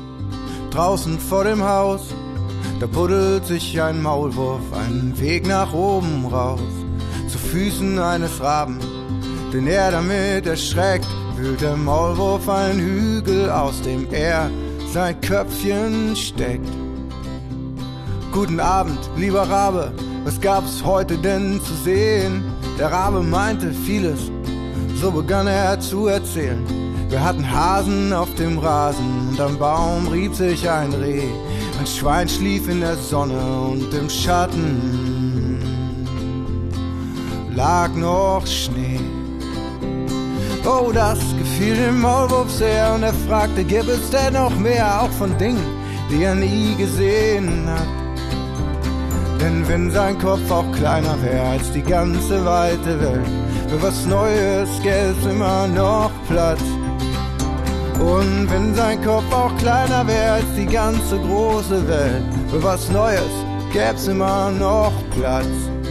draußen 0.70 1.18
vor 1.18 1.44
dem 1.44 1.62
Haus, 1.62 2.14
da 2.80 2.86
buddelt 2.86 3.44
sich 3.44 3.82
ein 3.82 4.00
Maulwurf 4.00 4.72
einen 4.72 5.20
Weg 5.20 5.46
nach 5.46 5.74
oben 5.74 6.24
raus, 6.24 6.81
Füßen 7.42 7.98
eines 7.98 8.40
Raben, 8.40 8.78
den 9.52 9.66
er 9.66 9.90
damit 9.90 10.46
erschreckt, 10.46 11.06
wühlt 11.36 11.60
der 11.60 11.76
Maulwurf 11.76 12.48
einen 12.48 12.80
Hügel, 12.80 13.50
aus 13.50 13.80
dem 13.82 14.06
er 14.12 14.50
sein 14.92 15.20
Köpfchen 15.20 16.14
steckt. 16.16 16.68
Guten 18.32 18.60
Abend, 18.60 18.98
lieber 19.16 19.42
Rabe, 19.42 19.92
was 20.24 20.40
gab's 20.40 20.82
heute 20.84 21.18
denn 21.18 21.60
zu 21.60 21.74
sehen? 21.84 22.44
Der 22.78 22.90
Rabe 22.90 23.22
meinte 23.22 23.72
vieles, 23.72 24.30
so 25.00 25.10
begann 25.10 25.46
er 25.46 25.78
zu 25.80 26.06
erzählen. 26.06 26.64
Wir 27.08 27.22
hatten 27.22 27.50
Hasen 27.50 28.12
auf 28.12 28.34
dem 28.36 28.58
Rasen 28.58 29.28
und 29.30 29.40
am 29.40 29.58
Baum 29.58 30.08
rieb 30.08 30.34
sich 30.34 30.70
ein 30.70 30.94
Reh. 30.94 31.28
Ein 31.78 31.86
Schwein 31.86 32.28
schlief 32.28 32.68
in 32.68 32.80
der 32.80 32.96
Sonne 32.96 33.38
und 33.70 33.92
im 33.92 34.08
Schatten 34.08 35.21
lag 37.54 37.90
noch 37.94 38.46
Schnee. 38.46 39.00
Oh, 40.64 40.92
das 40.92 41.18
gefiel 41.38 41.74
dem 41.74 42.00
Maulwurf 42.00 42.50
sehr 42.50 42.94
und 42.94 43.02
er 43.02 43.14
fragte, 43.14 43.64
gibt 43.64 43.88
es 43.88 44.10
denn 44.10 44.34
noch 44.34 44.56
mehr, 44.56 45.02
auch 45.02 45.10
von 45.10 45.36
Dingen, 45.38 45.66
die 46.10 46.22
er 46.22 46.34
nie 46.34 46.74
gesehen 46.76 47.68
hat? 47.68 48.02
Denn 49.40 49.66
wenn 49.66 49.90
sein 49.90 50.18
Kopf 50.18 50.48
auch 50.50 50.70
kleiner 50.72 51.20
wäre 51.20 51.44
als 51.48 51.72
die 51.72 51.82
ganze 51.82 52.44
weite 52.44 53.00
Welt, 53.00 53.26
für 53.68 53.82
was 53.82 54.06
Neues 54.06 54.68
gäbe 54.82 55.30
immer 55.30 55.66
noch 55.66 56.12
Platz. 56.28 56.62
Und 57.98 58.48
wenn 58.50 58.74
sein 58.74 59.02
Kopf 59.02 59.32
auch 59.32 59.56
kleiner 59.58 60.06
wäre 60.06 60.34
als 60.34 60.54
die 60.56 60.66
ganze 60.66 61.18
große 61.18 61.88
Welt, 61.88 62.22
für 62.50 62.62
was 62.62 62.88
Neues 62.90 63.32
gäb's 63.72 64.06
immer 64.06 64.52
noch 64.52 64.92
Platz. 65.10 65.81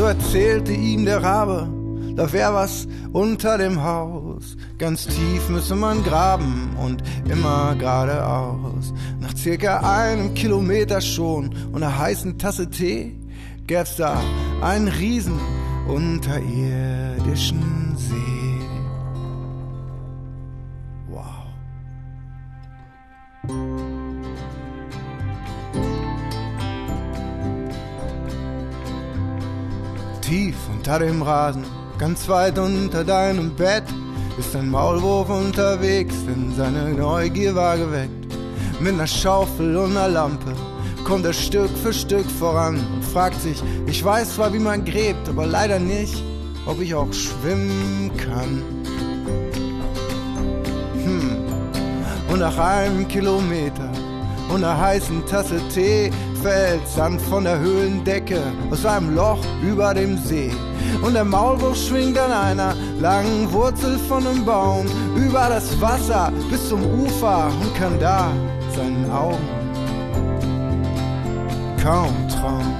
So 0.00 0.06
erzählte 0.06 0.72
ihm 0.72 1.04
der 1.04 1.22
Rabe, 1.22 1.68
da 2.16 2.32
wär 2.32 2.54
was 2.54 2.88
unter 3.12 3.58
dem 3.58 3.82
Haus. 3.82 4.56
Ganz 4.78 5.06
tief 5.06 5.46
müsse 5.50 5.76
man 5.76 6.02
graben 6.02 6.74
und 6.82 7.02
immer 7.30 7.74
geradeaus. 7.74 8.94
Nach 9.20 9.36
circa 9.36 9.80
einem 9.80 10.32
Kilometer 10.32 11.02
schon 11.02 11.54
und 11.70 11.82
einer 11.82 11.98
heißen 11.98 12.38
Tasse 12.38 12.70
Tee 12.70 13.14
gäb's 13.66 13.96
da 13.96 14.18
einen 14.62 14.88
riesen 14.88 15.38
unterirdischen 15.86 17.89
Tief 30.30 30.54
unter 30.72 31.00
dem 31.00 31.22
Rasen, 31.22 31.64
ganz 31.98 32.28
weit 32.28 32.56
unter 32.56 33.02
deinem 33.02 33.50
Bett, 33.56 33.82
ist 34.38 34.54
ein 34.54 34.70
Maulwurf 34.70 35.28
unterwegs, 35.28 36.14
denn 36.24 36.54
seine 36.56 36.90
Neugier 36.90 37.52
war 37.56 37.76
geweckt. 37.76 38.32
Mit 38.78 38.94
einer 38.94 39.08
Schaufel 39.08 39.76
und 39.76 39.90
einer 39.90 40.06
Lampe 40.06 40.54
kommt 41.02 41.24
er 41.24 41.32
Stück 41.32 41.70
für 41.82 41.92
Stück 41.92 42.30
voran 42.30 42.76
und 42.76 43.04
fragt 43.06 43.42
sich, 43.42 43.60
ich 43.88 44.04
weiß 44.04 44.36
zwar, 44.36 44.52
wie 44.52 44.60
man 44.60 44.84
gräbt, 44.84 45.28
aber 45.28 45.46
leider 45.46 45.80
nicht, 45.80 46.22
ob 46.64 46.80
ich 46.80 46.94
auch 46.94 47.12
schwimmen 47.12 48.12
kann. 48.16 48.62
Hm. 51.02 51.38
Und 52.32 52.38
nach 52.38 52.56
einem 52.56 53.08
Kilometer 53.08 53.90
und 54.50 54.64
einer 54.64 54.78
heißen 54.78 55.24
Tasse 55.26 55.60
Tee 55.72 56.10
fällt 56.42 56.86
Sand 56.88 57.20
von 57.20 57.44
der 57.44 57.58
Höhlendecke 57.58 58.40
aus 58.70 58.84
einem 58.84 59.14
Loch 59.14 59.38
über 59.62 59.94
dem 59.94 60.18
See. 60.18 60.50
Und 61.02 61.14
der 61.14 61.24
Maulwurf 61.24 61.76
schwingt 61.76 62.18
an 62.18 62.32
einer 62.32 62.74
langen 62.98 63.50
Wurzel 63.52 63.98
von 63.98 64.26
einem 64.26 64.44
Baum 64.44 64.86
über 65.16 65.48
das 65.48 65.80
Wasser 65.80 66.32
bis 66.50 66.68
zum 66.68 66.82
Ufer 66.84 67.50
und 67.60 67.74
kann 67.76 67.98
da 68.00 68.30
seinen 68.74 69.10
Augen 69.10 69.48
kaum 71.82 72.14
trauen. 72.28 72.74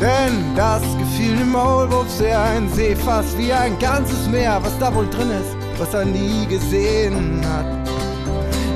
Denn 0.00 0.56
das 0.56 0.82
gefiel 0.98 1.36
dem 1.36 1.52
Maulwurf 1.52 2.10
sehr, 2.10 2.40
ein 2.40 2.68
See 2.70 2.96
fast 2.96 3.38
wie 3.38 3.52
ein 3.52 3.78
ganzes 3.78 4.28
Meer, 4.28 4.58
was 4.62 4.76
da 4.78 4.92
wohl 4.94 5.08
drin 5.08 5.30
ist, 5.30 5.56
was 5.78 5.94
er 5.94 6.04
nie 6.04 6.46
gesehen 6.46 7.40
hat. 7.44 7.81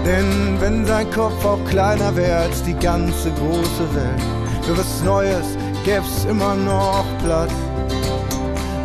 Denn 0.06 0.60
wenn 0.60 0.86
sein 0.86 1.10
Kopf 1.10 1.44
auch 1.44 1.58
kleiner 1.68 2.14
wäre 2.14 2.36
als 2.36 2.62
die 2.62 2.74
ganze 2.74 3.28
große 3.32 3.92
Welt, 3.92 4.22
für 4.62 4.78
was 4.78 5.02
Neues 5.02 5.58
gäb's 5.84 6.24
immer 6.26 6.54
noch 6.54 7.04
Platz. 7.24 7.50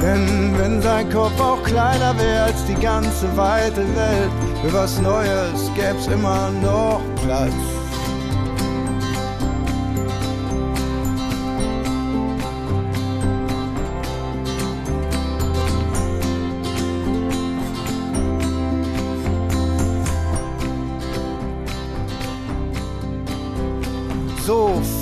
Denn 0.02 0.58
wenn 0.58 0.82
sein 0.82 1.08
Kopf 1.12 1.40
auch 1.40 1.62
kleiner 1.62 2.18
wäre 2.18 2.46
als 2.46 2.66
die 2.66 2.82
ganze 2.82 3.38
weite 3.38 3.84
Welt, 3.96 4.32
für 4.64 4.74
was 4.74 5.00
Neues 5.00 5.70
gäb's 5.76 6.08
immer 6.08 6.50
noch 6.64 7.02
Platz. 7.24 7.71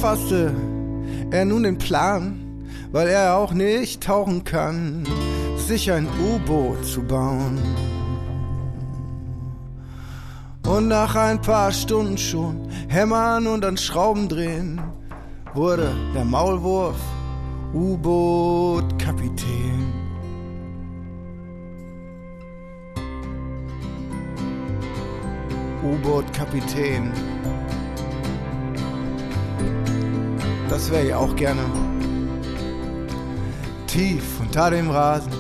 Fasste 0.01 0.53
er 1.31 1.45
nun 1.45 1.63
den 1.63 1.77
Plan, 1.77 2.39
weil 2.91 3.07
er 3.07 3.35
auch 3.35 3.51
nicht 3.51 4.01
tauchen 4.01 4.45
kann, 4.45 5.05
sich 5.57 5.91
ein 5.91 6.07
U-Boot 6.07 6.85
zu 6.85 7.03
bauen. 7.03 7.59
Und 10.65 10.87
nach 10.87 11.15
ein 11.15 11.41
paar 11.41 11.71
Stunden 11.71 12.17
schon 12.17 12.69
hämmern 12.87 13.47
und 13.47 13.65
an 13.65 13.77
Schrauben 13.77 14.29
drehen, 14.29 14.81
wurde 15.53 15.91
der 16.15 16.25
Maulwurf 16.25 16.99
U-Boot-Kapitän. 17.73 19.93
U-Boot-Kapitän. 25.83 27.11
Das 30.69 30.91
wäre 30.91 31.07
ich 31.07 31.13
auch 31.13 31.35
gerne. 31.35 31.61
Tief 33.87 34.23
unter 34.39 34.69
dem 34.69 34.91
Rasen, 34.91 35.31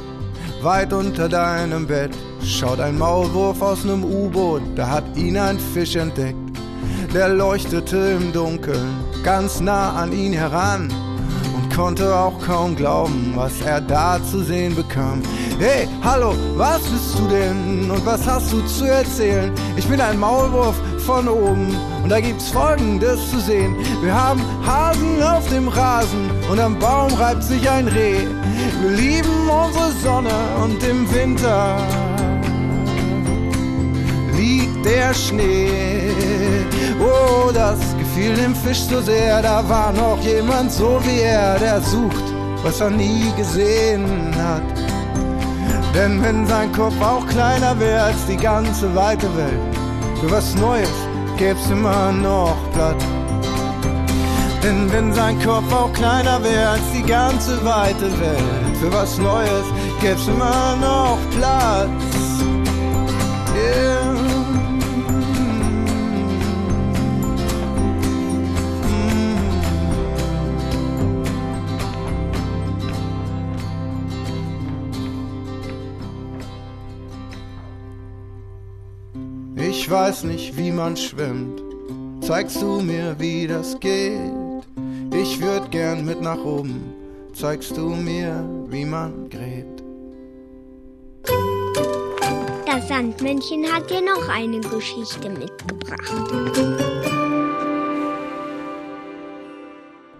weit 0.63 0.91
unter 0.91 1.29
deinem 1.29 1.85
Bett, 1.85 2.11
schaut 2.43 2.79
ein 2.79 2.97
Maulwurf 2.97 3.61
aus 3.61 3.83
nem 3.83 4.03
U-Boot, 4.03 4.63
da 4.75 4.89
hat 4.89 5.03
ihn 5.15 5.37
ein 5.37 5.59
Fisch 5.59 5.95
entdeckt. 5.95 6.37
Der 7.13 7.29
leuchtete 7.29 7.97
im 8.19 8.33
Dunkeln, 8.33 8.97
ganz 9.23 9.59
nah 9.59 9.93
an 9.93 10.11
ihn 10.11 10.33
heran 10.33 10.91
und 11.55 11.75
konnte 11.75 12.15
auch 12.15 12.39
kaum 12.41 12.75
glauben, 12.75 13.33
was 13.35 13.61
er 13.61 13.81
da 13.81 14.19
zu 14.23 14.43
sehen 14.43 14.75
bekam. 14.75 15.21
Hey, 15.59 15.87
hallo, 16.03 16.33
was 16.55 16.81
bist 16.81 17.19
du 17.19 17.27
denn 17.27 17.91
und 17.91 18.05
was 18.05 18.25
hast 18.25 18.51
du 18.51 18.61
zu 18.65 18.85
erzählen? 18.85 19.51
Ich 19.75 19.87
bin 19.87 20.01
ein 20.01 20.19
Maulwurf 20.19 20.75
von 21.09 21.27
oben 21.27 21.75
und 22.03 22.09
da 22.09 22.19
gibt's 22.19 22.49
folgendes 22.49 23.31
zu 23.31 23.39
sehen. 23.39 23.75
Wir 24.03 24.13
haben 24.13 24.39
Hasen 24.63 25.23
auf 25.23 25.49
dem 25.49 25.67
Rasen 25.67 26.29
und 26.51 26.59
am 26.59 26.77
Baum 26.77 27.11
reibt 27.15 27.43
sich 27.43 27.67
ein 27.67 27.87
Reh. 27.87 28.27
Wir 28.81 28.91
lieben 28.91 29.49
unsere 29.49 29.91
Sonne 30.03 30.37
und 30.63 30.83
im 30.83 31.11
Winter 31.11 31.77
liegt 34.37 34.85
der 34.85 35.11
Schnee. 35.15 36.11
Oh, 37.01 37.49
das 37.55 37.79
gefiel 37.97 38.35
dem 38.35 38.53
Fisch 38.53 38.83
so 38.91 39.01
sehr, 39.01 39.41
da 39.41 39.67
war 39.67 39.91
noch 39.91 40.21
jemand 40.21 40.71
so 40.71 41.01
wie 41.05 41.21
er, 41.21 41.57
der 41.57 41.81
sucht, 41.81 42.27
was 42.61 42.81
er 42.81 42.91
nie 42.91 43.33
gesehen 43.35 44.05
hat. 44.37 44.61
Denn 45.95 46.21
wenn 46.21 46.45
sein 46.45 46.71
Kopf 46.71 47.01
auch 47.01 47.25
kleiner 47.25 47.79
wäre 47.79 48.03
als 48.03 48.27
die 48.27 48.37
ganze 48.37 48.93
weite 48.95 49.27
Welt, 49.35 49.68
für 50.19 50.31
was 50.31 50.55
Neues 50.55 50.89
gäb's 51.37 51.69
immer 51.69 52.11
noch 52.11 52.57
Platz. 52.73 53.03
Denn 54.61 54.91
wenn 54.91 55.13
sein 55.13 55.39
Kopf 55.41 55.71
auch 55.73 55.91
kleiner 55.93 56.43
wäre 56.43 56.69
als 56.69 56.91
die 56.93 57.03
ganze 57.03 57.63
weite 57.63 58.11
Welt, 58.19 58.77
für 58.79 58.91
was 58.91 59.17
Neues 59.17 59.65
gäb's 60.01 60.27
immer 60.27 60.75
noch 60.75 61.17
Platz. 61.37 61.89
Yeah. 63.55 64.18
Ich 79.89 79.95
weiß 79.95 80.25
nicht, 80.25 80.55
wie 80.55 80.71
man 80.71 80.95
schwimmt. 80.95 81.63
Zeigst 82.21 82.61
du 82.61 82.79
mir, 82.79 83.15
wie 83.17 83.47
das 83.47 83.79
geht? 83.79 84.21
Ich 85.11 85.41
würd 85.41 85.71
gern 85.71 86.05
mit 86.05 86.21
nach 86.21 86.37
oben. 86.45 86.93
Zeigst 87.33 87.75
du 87.75 87.89
mir, 87.95 88.47
wie 88.67 88.85
man 88.85 89.27
gräbt? 89.31 89.81
Das 92.67 92.87
Sandmännchen 92.87 93.65
hat 93.73 93.89
dir 93.89 94.01
noch 94.01 94.29
eine 94.29 94.59
Geschichte 94.59 95.27
mitgebracht. 95.27 96.13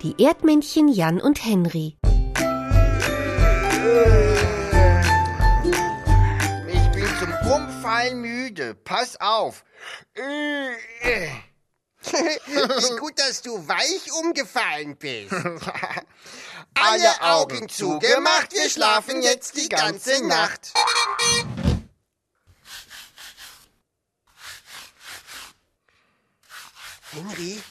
Die 0.01 0.15
Erdmännchen 0.17 0.87
Jan 0.87 1.21
und 1.21 1.45
Henry. 1.45 1.95
Zum 7.99 8.09
pfeilmüde. 8.11 8.75
Pass 8.75 9.19
auf. 9.19 9.63
Wie 10.15 10.71
gut, 12.99 13.19
dass 13.19 13.41
du 13.41 13.67
weich 13.67 14.11
umgefallen 14.13 14.95
bist. 14.97 15.33
Alle 16.75 17.21
Augen 17.21 17.67
zugemacht, 17.67 18.53
wir 18.53 18.69
schlafen 18.69 19.21
jetzt 19.21 19.57
die 19.57 19.67
ganze 19.69 20.25
Nacht. 20.25 20.71
Henry? 27.11 27.61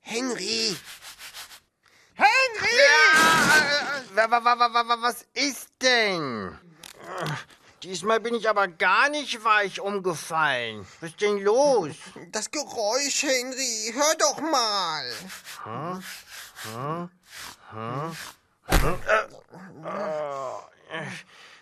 Henry? 0.00 0.76
Henry! 2.14 2.78
Wa- 4.14 4.30
wa- 4.30 5.02
Was 5.02 5.24
ist 5.34 5.68
denn? 5.80 6.58
Diesmal 7.82 8.18
bin 8.18 8.34
ich 8.34 8.48
aber 8.48 8.66
gar 8.66 9.08
nicht 9.08 9.44
weich 9.44 9.80
umgefallen. 9.80 10.86
Was 11.00 11.10
ist 11.10 11.20
denn 11.20 11.38
los? 11.38 11.94
Das 12.32 12.50
Geräusch, 12.50 13.22
Henry. 13.22 13.92
Hör 13.94 14.14
doch 14.18 14.40
mal. 14.40 15.12
Hm? 15.64 16.02
Hm? 16.64 17.10
Hm? 17.70 18.16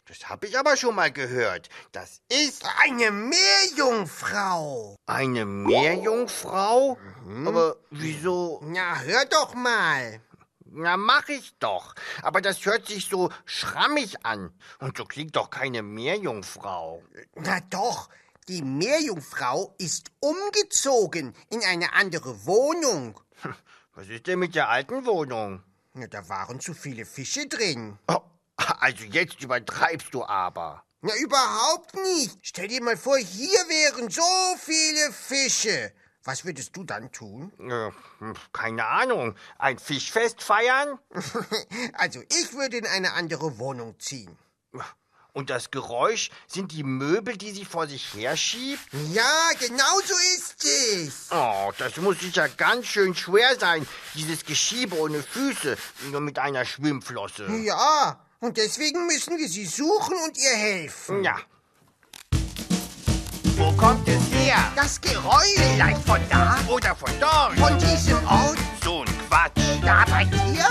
Das 0.09 0.29
habe 0.29 0.47
ich 0.47 0.59
aber 0.59 0.77
schon 0.77 0.95
mal 0.95 1.13
gehört. 1.13 1.69
Das 1.93 2.21
ist 2.29 2.65
eine 2.79 3.11
Meerjungfrau. 3.11 4.97
Eine 5.05 5.45
Meerjungfrau? 5.45 6.97
Aber 7.45 7.77
wieso? 7.91 8.61
Na, 8.63 9.01
hör 9.01 9.27
doch 9.27 9.55
mal. 9.55 10.21
Na, 10.79 10.99
mach 10.99 11.27
ich 11.31 11.55
doch. 11.59 11.95
Aber 12.21 12.43
das 12.43 12.67
hört 12.67 12.87
sich 12.87 13.09
so 13.09 13.31
schrammig 13.47 14.27
an. 14.27 14.53
Und 14.79 14.99
so 14.99 15.07
klingt 15.07 15.35
doch 15.35 15.49
keine 15.49 15.83
Meerjungfrau. 15.83 17.03
Na 17.35 17.61
doch, 17.71 18.11
die 18.49 18.61
Meerjungfrau 18.61 19.75
ist 19.79 20.11
umgezogen 20.21 21.35
in 21.49 21.63
eine 21.65 21.95
andere 21.95 22.45
Wohnung. 22.45 23.19
Was 23.95 24.09
ist 24.09 24.27
denn 24.27 24.39
mit 24.39 24.55
der 24.55 24.69
alten 24.69 25.07
Wohnung? 25.07 25.63
Na, 25.95 26.09
da 26.09 26.29
waren 26.29 26.61
zu 26.61 26.75
viele 26.75 27.07
Fische 27.07 27.47
drin. 27.47 27.99
Oh, 28.09 28.21
also 28.57 29.05
jetzt 29.05 29.43
übertreibst 29.43 30.13
du 30.13 30.25
aber. 30.27 30.85
Na, 31.01 31.17
überhaupt 31.17 31.95
nicht. 31.95 32.39
Stell 32.43 32.69
dir 32.69 32.83
mal 32.83 32.99
vor, 32.99 33.17
hier 33.17 33.61
wären 33.61 34.11
so 34.11 34.23
viele 34.59 35.11
Fische. 35.11 35.95
Was 36.27 36.45
würdest 36.45 36.77
du 36.77 36.83
dann 36.83 37.13
tun? 37.13 37.53
Äh, 37.61 37.93
keine 38.53 38.85
Ahnung. 38.85 39.37
Ein 39.59 39.79
Fischfest 39.79 40.43
feiern? 40.43 40.99
also 41.93 42.21
ich 42.21 42.53
würde 42.53 42.79
in 42.79 42.87
eine 42.87 43.13
andere 43.13 43.59
Wohnung 43.59 43.99
ziehen. 44.01 44.37
Und 45.33 45.51
das 45.51 45.71
Geräusch 45.71 46.31
sind 46.49 46.73
die 46.73 46.83
Möbel, 46.83 47.37
die 47.37 47.53
sie 47.53 47.65
vor 47.65 47.87
sich 47.87 48.13
herschiebt? 48.15 48.83
Ja, 49.13 49.51
genau 49.61 50.01
so 50.05 50.15
ist 50.35 50.65
es. 50.65 51.29
Oh, 51.31 51.71
das 51.79 51.97
muss 51.99 52.19
sicher 52.19 52.49
ganz 52.49 52.87
schön 52.87 53.15
schwer 53.15 53.57
sein, 53.61 53.87
dieses 54.15 54.45
Geschiebe 54.45 54.99
ohne 54.99 55.23
Füße, 55.23 55.77
nur 56.11 56.23
mit 56.23 56.41
einer 56.41 56.65
Schwimmflosse. 56.65 57.55
Ja, 57.65 58.19
und 58.41 58.57
deswegen 58.57 59.07
müssen 59.07 59.39
wir 59.39 59.49
sie 59.49 59.67
suchen 59.67 60.17
und 60.25 60.37
ihr 60.39 60.57
helfen. 60.57 61.23
Ja. 61.23 61.37
Wo 63.67 63.73
kommt 63.73 64.07
es 64.07 64.23
her? 64.31 64.59
Das 64.77 65.01
Geräusch. 65.01 65.57
Vielleicht 65.57 66.01
von 66.07 66.21
da 66.31 66.57
oder 66.69 66.95
von 66.95 67.11
dort. 67.19 67.59
Von 67.59 67.77
diesem 67.81 68.25
Ort. 68.25 68.57
So 68.85 69.01
ein 69.01 69.19
Quatsch. 69.27 69.61
Da 69.85 70.05
bei 70.09 70.25
dir? 70.25 70.69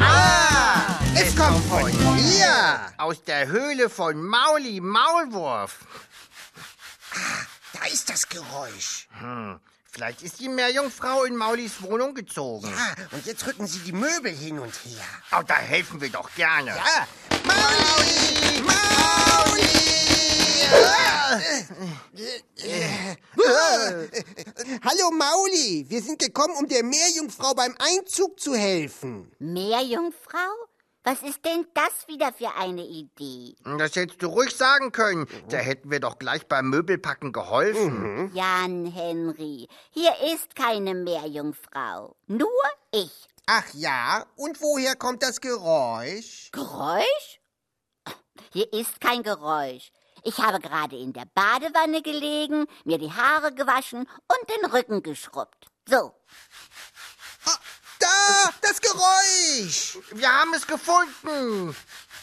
Ah, 0.00 0.98
es 1.14 1.36
kommt 1.36 1.64
von 1.66 1.88
hier. 2.16 2.80
Aus 2.98 3.22
der 3.22 3.46
Höhle 3.46 3.88
von 3.88 4.20
Mauli 4.20 4.80
Maulwurf. 4.80 5.78
Ah, 7.14 7.46
da 7.72 7.86
ist 7.86 8.10
das 8.10 8.28
Geräusch. 8.28 9.06
Hm. 9.20 9.60
Vielleicht 9.92 10.22
ist 10.22 10.40
die 10.40 10.48
Meerjungfrau 10.48 11.22
in 11.22 11.36
Maulis 11.36 11.82
Wohnung 11.82 12.14
gezogen. 12.14 12.68
Ja, 12.68 12.94
und 13.12 13.26
jetzt 13.26 13.46
rücken 13.46 13.68
sie 13.68 13.78
die 13.78 13.92
Möbel 13.92 14.32
hin 14.32 14.58
und 14.58 14.74
her. 14.84 15.04
Oh, 15.38 15.42
da 15.46 15.54
helfen 15.54 16.00
wir 16.00 16.10
doch 16.10 16.34
gerne. 16.34 16.70
Ja. 16.70 17.06
Mauli! 17.44 18.60
Mauli! 18.60 18.94
Hallo 24.84 25.10
Mauli, 25.10 25.86
wir 25.88 26.02
sind 26.02 26.18
gekommen, 26.18 26.54
um 26.58 26.68
der 26.68 26.82
Meerjungfrau 26.84 27.54
beim 27.54 27.74
Einzug 27.78 28.38
zu 28.38 28.54
helfen. 28.54 29.32
Meerjungfrau? 29.38 30.38
Was 31.06 31.22
ist 31.22 31.44
denn 31.44 31.66
das 31.74 32.08
wieder 32.08 32.32
für 32.32 32.54
eine 32.56 32.84
Idee? 32.84 33.54
Das 33.78 33.94
hättest 33.94 34.22
du 34.22 34.28
ruhig 34.28 34.56
sagen 34.56 34.90
können. 34.90 35.26
Da 35.50 35.58
hätten 35.58 35.90
wir 35.90 36.00
doch 36.00 36.18
gleich 36.18 36.46
beim 36.46 36.70
Möbelpacken 36.70 37.32
geholfen. 37.32 38.30
Jan 38.34 38.86
Henry, 38.86 39.68
hier 39.90 40.14
ist 40.32 40.56
keine 40.56 40.94
Meerjungfrau. 40.94 42.16
Nur 42.26 42.48
ich. 42.90 43.28
Ach 43.46 43.66
ja, 43.74 44.24
und 44.36 44.62
woher 44.62 44.96
kommt 44.96 45.22
das 45.22 45.42
Geräusch? 45.42 46.50
Geräusch? 46.52 47.40
Hier 48.52 48.72
ist 48.72 49.00
kein 49.00 49.22
Geräusch. 49.22 49.90
Ich 50.26 50.38
habe 50.38 50.58
gerade 50.58 50.96
in 50.96 51.12
der 51.12 51.26
Badewanne 51.34 52.00
gelegen, 52.00 52.66
mir 52.84 52.96
die 52.96 53.12
Haare 53.12 53.52
gewaschen 53.54 54.00
und 54.00 54.50
den 54.50 54.70
Rücken 54.70 55.02
geschrubbt. 55.02 55.66
So. 55.86 56.14
Ah, 57.44 57.58
da, 57.98 58.50
das 58.62 58.80
Geräusch! 58.80 59.98
Wir 60.12 60.32
haben 60.32 60.54
es 60.54 60.66
gefunden. 60.66 61.76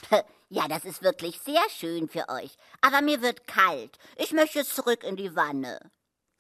Ja, 0.53 0.67
das 0.67 0.83
ist 0.83 1.01
wirklich 1.01 1.39
sehr 1.45 1.63
schön 1.69 2.09
für 2.09 2.27
euch. 2.27 2.57
Aber 2.81 3.01
mir 3.01 3.21
wird 3.21 3.47
kalt. 3.47 3.97
Ich 4.17 4.33
möchte 4.33 4.65
zurück 4.65 5.01
in 5.05 5.15
die 5.15 5.33
Wanne. 5.33 5.79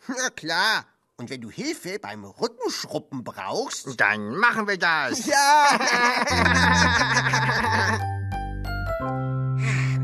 Na 0.05 0.29
klar. 0.31 0.85
Und 1.15 1.29
wenn 1.29 1.39
du 1.39 1.49
Hilfe 1.49 1.97
beim 1.97 2.25
Rückenschruppen 2.25 3.23
brauchst, 3.23 3.87
dann 4.01 4.35
machen 4.35 4.67
wir 4.67 4.77
das. 4.77 5.25
Ja. 5.27 5.79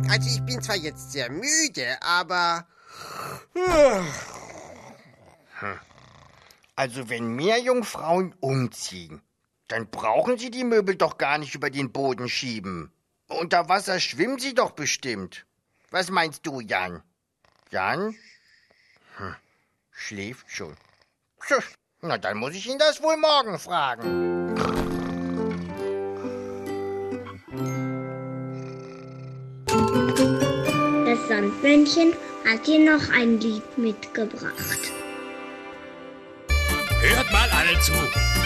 Also 0.09 0.29
ich 0.29 0.41
bin 0.45 0.61
zwar 0.61 0.75
jetzt 0.75 1.11
sehr 1.11 1.29
müde, 1.29 1.97
aber... 2.01 2.65
Also 6.75 7.09
wenn 7.09 7.35
Meerjungfrauen 7.35 8.35
umziehen, 8.39 9.21
dann 9.67 9.89
brauchen 9.89 10.37
sie 10.37 10.51
die 10.51 10.63
Möbel 10.63 10.95
doch 10.95 11.17
gar 11.17 11.37
nicht 11.37 11.55
über 11.55 11.69
den 11.69 11.91
Boden 11.91 12.29
schieben. 12.29 12.91
Unter 13.27 13.67
Wasser 13.67 13.99
schwimmen 13.99 14.39
sie 14.39 14.53
doch 14.53 14.71
bestimmt. 14.71 15.45
Was 15.91 16.09
meinst 16.09 16.45
du, 16.45 16.61
Jan? 16.61 17.03
Jan? 17.71 18.15
Hm, 19.17 19.35
schläft 19.91 20.49
schon. 20.49 20.77
Na, 22.01 22.17
dann 22.17 22.37
muss 22.37 22.53
ich 22.53 22.67
ihn 22.67 22.77
das 22.77 23.01
wohl 23.01 23.17
morgen 23.17 23.59
fragen. 23.59 24.76
Sandmännchen 31.57 32.13
hat 32.45 32.67
dir 32.67 32.79
noch 32.79 33.09
ein 33.13 33.39
Lied 33.39 33.77
mitgebracht. 33.77 34.91
Hört 37.01 37.31
mal 37.31 37.49
alle 37.49 37.79
zu. 37.79 37.93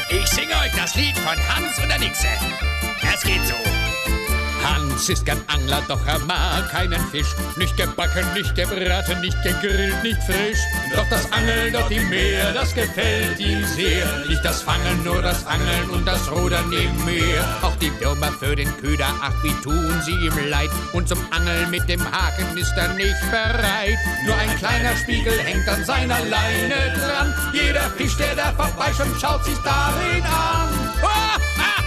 Ich 0.10 0.28
singe 0.28 0.54
euch 0.54 0.71
das 0.76 0.95
Lied 0.95 1.17
von 1.17 1.38
Hans 1.50 1.78
und 1.82 1.89
der 1.89 2.00
Nixe. 2.00 2.28
Es 3.13 3.21
geht 3.24 3.45
so. 3.47 3.56
Hans 4.63 5.10
ist 5.10 5.26
gern 5.26 5.41
Angler, 5.47 5.82
doch 5.88 6.06
er 6.06 6.19
mag 6.19 6.69
keinen 6.71 7.00
Fisch. 7.12 7.34
Nicht 7.58 7.76
gebacken, 7.78 8.26
nicht 8.34 8.56
gebraten, 8.56 9.21
nicht 9.21 9.41
gegrillt, 9.43 10.04
nicht 10.04 10.21
frisch. 10.24 10.60
Doch 10.95 11.08
das 11.10 11.32
Angeln 11.32 11.74
dort 11.74 11.91
im 11.91 12.10
Meer, 12.10 12.54
das 12.54 12.74
gefällt 12.74 13.39
ihm 13.39 13.65
sehr. 13.65 14.06
Nicht 14.28 14.43
das 14.43 14.62
Fangen, 14.62 15.04
nur 15.04 15.21
das 15.21 15.45
Angeln 15.45 15.89
und 15.91 16.06
das 16.06 16.32
Rudern 16.32 16.71
im 16.71 17.06
Meer. 17.06 17.43
Auch 17.62 17.76
die 17.78 17.91
Würmer 18.00 18.32
für 18.39 18.56
den 18.56 18.69
Köder, 18.78 19.08
ach 19.21 19.34
wie 19.43 19.54
tun 19.62 20.02
sie 20.06 20.26
ihm 20.26 20.50
leid. 20.50 20.69
Und 20.93 21.08
zum 21.08 21.19
Angeln 21.32 21.69
mit 21.69 21.88
dem 21.89 22.02
Haken 22.12 22.58
ist 22.58 22.74
er 22.78 22.89
nicht 22.93 23.21
bereit. 23.32 23.97
Nur 24.26 24.36
ein 24.36 24.56
kleiner 24.58 24.95
Spiegel 24.97 25.38
hängt 25.39 25.67
an 25.67 25.84
seiner 25.86 26.19
Leine 26.26 26.93
dran. 26.95 27.34
Jeder 27.54 27.89
Fisch, 27.97 28.17
der 28.17 28.36
da 28.36 28.52
vorbeischwimmt, 28.54 29.19
schaut 29.19 29.43
sich 29.45 29.58
darin 29.63 30.24
an. 30.24 30.91
Einmal 31.02 31.81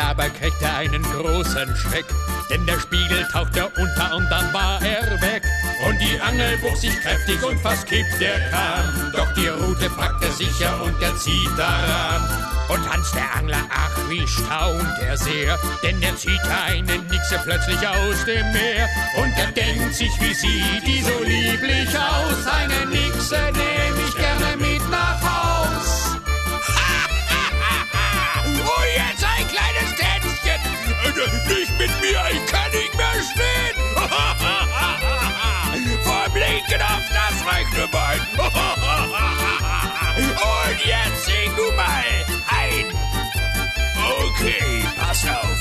aber 0.00 0.28
kriegt 0.30 0.60
er 0.62 0.76
einen 0.76 1.02
großen 1.02 1.76
Schreck, 1.76 2.04
denn 2.50 2.64
der 2.66 2.78
Spiegel 2.80 3.26
tauchte 3.32 3.68
unter 3.76 4.16
und 4.16 4.28
dann 4.30 4.52
war 4.52 4.80
er 4.82 5.20
weg. 5.20 5.42
Und 5.86 5.98
die 6.00 6.20
Angel 6.20 6.56
bog 6.58 6.76
sich 6.76 6.98
kräftig 7.00 7.42
und 7.42 7.58
fast 7.60 7.86
kippt 7.86 8.20
der 8.20 8.38
Kahn. 8.50 9.12
Doch 9.14 9.32
die 9.34 9.48
Rute 9.48 9.88
packt 9.90 10.22
er 10.22 10.32
sicher 10.32 10.82
und 10.82 11.00
er 11.02 11.16
zieht 11.16 11.50
daran. 11.56 12.48
Und 12.68 12.92
Hans 12.92 13.12
der 13.12 13.34
Angler, 13.34 13.64
ach 13.70 13.96
wie 14.08 14.26
staunt 14.26 14.98
er 15.00 15.16
sehr, 15.16 15.58
denn 15.82 16.02
er 16.02 16.16
zieht 16.16 16.40
eine 16.66 16.98
Nixe 16.98 17.40
plötzlich 17.42 17.78
aus 17.86 18.24
dem 18.26 18.52
Meer. 18.52 18.88
Und 19.16 19.32
er 19.38 19.52
denkt 19.52 19.94
sich, 19.94 20.10
wie 20.20 20.34
sieht 20.34 20.86
die 20.86 21.02
so 21.02 21.22
lieblich 21.24 21.88
aus? 21.96 22.46
Eine 22.46 22.86
Nixe 22.90 23.38
nehm 23.52 23.97
Nicht 31.48 31.72
mit 31.78 31.90
mir, 32.00 32.20
ich 32.30 32.46
kann 32.46 32.70
nicht 32.70 32.94
mehr 32.94 33.22
stehen! 33.32 33.76
Vom 36.04 36.34
linken 36.34 36.82
auf 36.82 37.02
das 37.10 37.44
rechte 37.52 37.88
Bein! 37.90 38.20
Und 40.18 40.78
jetzt 40.84 41.24
sing 41.24 41.54
du 41.56 41.70
mal 41.76 42.04
ein! 42.48 42.86
Okay, 44.26 44.84
pass 44.98 45.24
auf! 45.24 45.60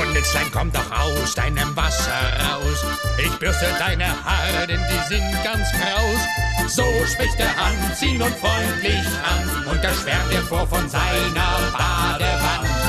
Und 0.00 0.16
komm 0.52 0.70
doch 0.72 0.90
aus 0.90 1.34
deinem 1.34 1.74
Wasser 1.76 2.20
raus! 2.48 2.84
Ich 3.18 3.32
bürste 3.38 3.66
deine 3.78 4.06
Haare, 4.24 4.66
denn 4.66 4.80
die 4.90 5.02
sind 5.14 5.44
ganz 5.44 5.70
kraus! 5.72 6.20
So 6.68 6.84
spricht 7.06 7.38
er 7.38 7.56
an, 7.62 7.76
zieh 7.94 8.16
nun 8.16 8.34
freundlich 8.36 9.06
an, 9.22 9.66
und 9.66 9.82
der 9.82 9.94
schwärmt 9.94 10.32
dir 10.32 10.42
vor 10.42 10.66
von 10.66 10.88
seiner 10.88 11.58
Badewanne. 11.72 12.83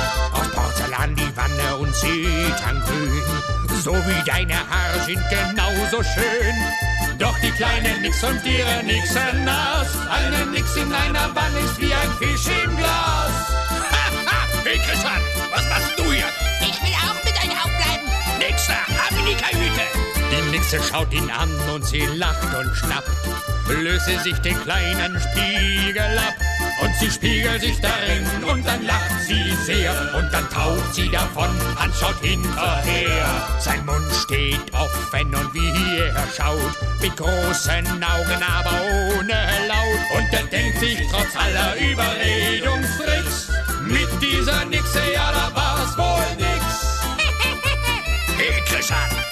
Porzellan 0.95 1.15
die 1.15 1.37
Wanne 1.37 1.77
und 1.77 1.95
Ziterngrün. 1.95 3.21
So 3.83 3.93
wie 3.93 4.25
deine 4.25 4.55
Haare 4.55 5.03
sind 5.05 5.21
genauso 5.29 6.03
schön. 6.03 6.55
Doch 7.19 7.37
die 7.39 7.51
kleine 7.51 7.99
Nix 7.99 8.23
und 8.23 8.43
ihre 8.45 8.83
Nixe 8.83 9.21
nass. 9.43 9.89
Eine 10.09 10.45
Nix 10.51 10.75
in 10.75 10.91
einer 10.93 11.33
Wanne 11.35 11.59
ist 11.59 11.79
wie 11.79 11.93
ein 11.93 12.11
Fisch 12.19 12.47
im 12.63 12.75
Glas. 12.77 13.31
Hey 14.63 14.79
Christian, 14.79 15.21
was 15.51 15.63
machst 15.69 15.97
du 15.97 16.03
hier? 16.05 16.25
Ich 16.61 16.81
will 16.81 16.95
auch 16.95 17.23
mit 17.23 17.33
euch 17.33 17.55
aufbleiben. 17.63 18.07
Nix 18.39 18.67
da, 18.67 18.73
ab 18.73 19.11
in 19.11 19.25
die 19.25 19.35
Kajüte. 19.35 19.85
Die 20.31 20.51
Nixe 20.51 20.79
schaut 20.81 21.13
ihn 21.13 21.29
an 21.29 21.49
und 21.73 21.85
sie 21.85 22.05
lacht 22.05 22.53
und 22.55 22.75
schnappt. 22.75 23.09
Löse 23.67 24.19
sich 24.19 24.37
den 24.39 24.59
kleinen 24.63 25.19
Spiegel 25.19 26.17
ab. 26.17 26.54
Und 26.81 26.93
sie 26.99 27.09
spiegelt 27.09 27.61
sich 27.61 27.79
darin 27.79 28.25
und 28.43 28.65
dann 28.65 28.85
lacht 28.85 29.21
sie 29.21 29.55
sehr. 29.65 29.91
Und 30.15 30.31
dann 30.31 30.49
taucht 30.49 30.93
sie 30.93 31.09
davon, 31.09 31.49
Hans 31.77 31.99
schaut 31.99 32.19
hinterher. 32.21 33.47
Sein 33.59 33.85
Mund 33.85 34.05
steht 34.23 34.73
offen 34.73 35.33
und 35.33 35.53
wie 35.53 35.99
er 35.99 36.27
schaut, 36.35 36.75
mit 37.01 37.15
großen 37.15 38.03
Augen, 38.03 38.43
aber 38.43 38.81
ohne 39.13 39.67
Laut. 39.67 40.17
Und 40.17 40.33
er 40.33 40.43
denkt 40.47 40.79
sich 40.79 40.99
trotz 41.09 41.35
aller 41.35 41.75
Überredungstricks, 41.77 43.49
mit 43.87 44.09
dieser 44.21 44.65
Nixe, 44.65 45.01
ja, 45.13 45.31
da 45.31 45.55
war's 45.55 45.97
wohl 45.97 46.35
nix. 46.37 46.99
Hey, 48.37 48.61
Christian, 48.67 49.24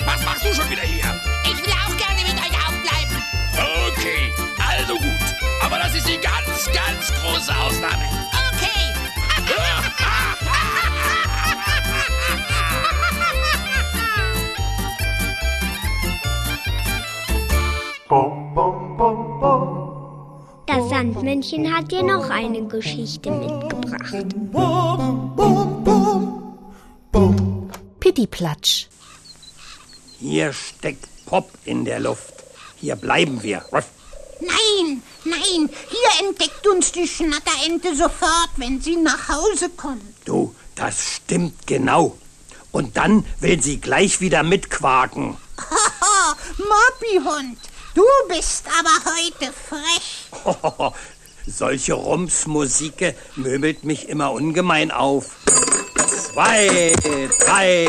Ausnahme. 7.83 8.05
Okay. 8.53 8.93
Das 20.65 20.89
Sandmännchen 20.89 21.73
hat 21.73 21.91
dir 21.91 22.03
noch 22.03 22.29
eine 22.29 22.65
Geschichte 22.67 23.31
mitgebracht. 23.31 24.25
Pittiplatsch. 27.99 28.87
Hier 30.19 30.53
steckt 30.53 31.07
Pop 31.25 31.49
in 31.65 31.85
der 31.85 31.99
Luft. 31.99 32.33
Hier 32.79 32.95
bleiben 32.95 33.43
wir. 33.43 33.61
Ruff. 33.71 33.89
Nein, 34.45 35.01
nein, 35.23 35.69
hier 35.89 36.27
entdeckt 36.27 36.67
uns 36.67 36.91
die 36.91 37.07
Schnatterente 37.07 37.95
sofort, 37.95 38.49
wenn 38.57 38.81
sie 38.81 38.97
nach 38.97 39.29
Hause 39.29 39.69
kommt. 39.69 40.01
Du, 40.25 40.53
das 40.75 41.01
stimmt 41.15 41.65
genau. 41.65 42.17
Und 42.71 42.97
dann 42.97 43.25
will 43.39 43.61
sie 43.61 43.79
gleich 43.79 44.19
wieder 44.19 44.43
mitquaken. 44.43 45.37
Haha, 45.57 46.35
Moppihund, 46.57 47.57
du 47.93 48.03
bist 48.27 48.65
aber 48.79 49.11
heute 49.15 49.53
frech. 49.53 50.97
Solche 51.45 51.93
Rumsmusike 51.93 53.15
möbelt 53.35 53.83
mich 53.83 54.09
immer 54.09 54.31
ungemein 54.31 54.91
auf. 54.91 55.31
Zwei, 55.95 56.93
drei, 57.39 57.87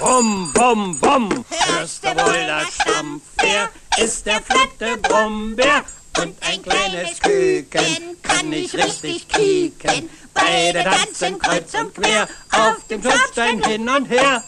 rum, 0.00 0.52
bum, 0.52 0.98
bum. 1.00 1.44
Hörst 1.50 2.04
du 2.04 2.08
wohl 2.08 2.46
das 2.46 2.74
Stampf? 2.74 3.22
Wer 3.40 3.70
ist 4.04 4.26
der 4.26 4.40
flotte 4.42 4.96
Brummbär? 4.98 5.84
Und 6.20 6.36
ein 6.42 6.62
kleines 6.62 7.18
Küken 7.20 8.16
kann 8.22 8.48
nicht 8.48 8.74
richtig 8.74 9.28
kieken. 9.28 10.08
Beide 10.32 10.84
tanzen 10.84 11.38
kreuz 11.38 11.74
und 11.74 11.94
quer 11.94 12.28
auf 12.52 12.86
dem 12.88 13.02
Schornstein 13.02 13.62
hin 13.64 13.88
und 13.88 14.06
her. 14.06 14.42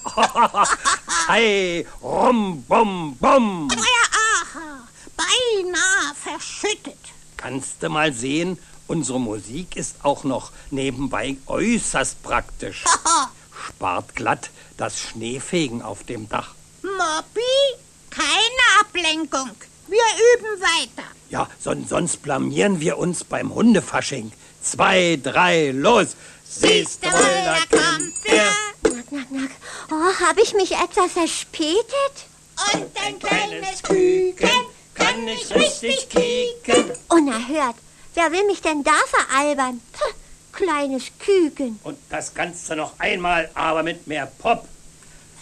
Ei, 1.29 1.85
rum, 2.03 2.65
bum, 2.69 3.17
bum. 3.19 3.69
Aha, 3.71 4.87
beinahe 5.17 6.15
verschüttet. 6.23 6.99
Kannst 7.37 7.83
du 7.83 7.89
mal 7.89 8.13
sehen, 8.13 8.59
unsere 8.87 9.21
Musik 9.21 9.77
ist 9.77 9.97
auch 10.03 10.25
noch 10.25 10.53
nebenbei 10.71 11.37
äußerst 11.47 12.23
praktisch. 12.23 12.85
Spart 13.67 14.15
glatt 14.15 14.51
das 14.77 14.99
Schneefegen 14.99 15.83
auf 15.83 16.05
dem 16.05 16.29
Dach. 16.29 16.55
Moppi, 16.83 17.81
keine 18.11 18.81
Ablenkung. 18.81 19.51
Wir 19.89 20.03
üben 20.35 20.61
weiter. 20.61 21.09
Ja, 21.31 21.49
son 21.63 21.87
sonst 21.89 22.23
blamieren 22.23 22.81
wir 22.81 22.99
uns 22.99 23.25
beim 23.25 23.55
Hundefasching. 23.55 24.33
Zwei, 24.63 25.19
drei, 25.23 25.71
los! 25.71 26.17
Siehst 26.49 27.05
du 27.05 27.11
da 27.11 27.59
kommt 27.71 28.25
der... 28.27 28.53
Knack, 28.83 29.09
knack, 29.09 29.29
knack. 29.29 29.51
Oh, 29.91 30.27
habe 30.27 30.41
ich 30.41 30.55
mich 30.55 30.73
etwa 30.73 31.09
verspätet? 31.09 32.27
Und 32.73 32.87
ein 33.05 33.19
kleines 33.19 33.83
Küken 33.83 34.49
kann 34.95 35.25
nicht 35.25 35.55
richtig 35.55 36.09
kieken. 36.09 36.93
Unerhört. 37.09 37.77
Wer 38.17 38.33
will 38.33 38.47
mich 38.47 38.63
denn 38.63 38.83
da 38.83 38.95
veralbern? 39.09 39.79
Puh, 39.93 40.15
kleines 40.51 41.05
Küken. 41.19 41.79
Und 41.83 41.99
das 42.09 42.33
Ganze 42.33 42.75
noch 42.75 42.99
einmal, 42.99 43.51
aber 43.53 43.83
mit 43.83 44.07
mehr 44.07 44.25
Pop. 44.39 44.67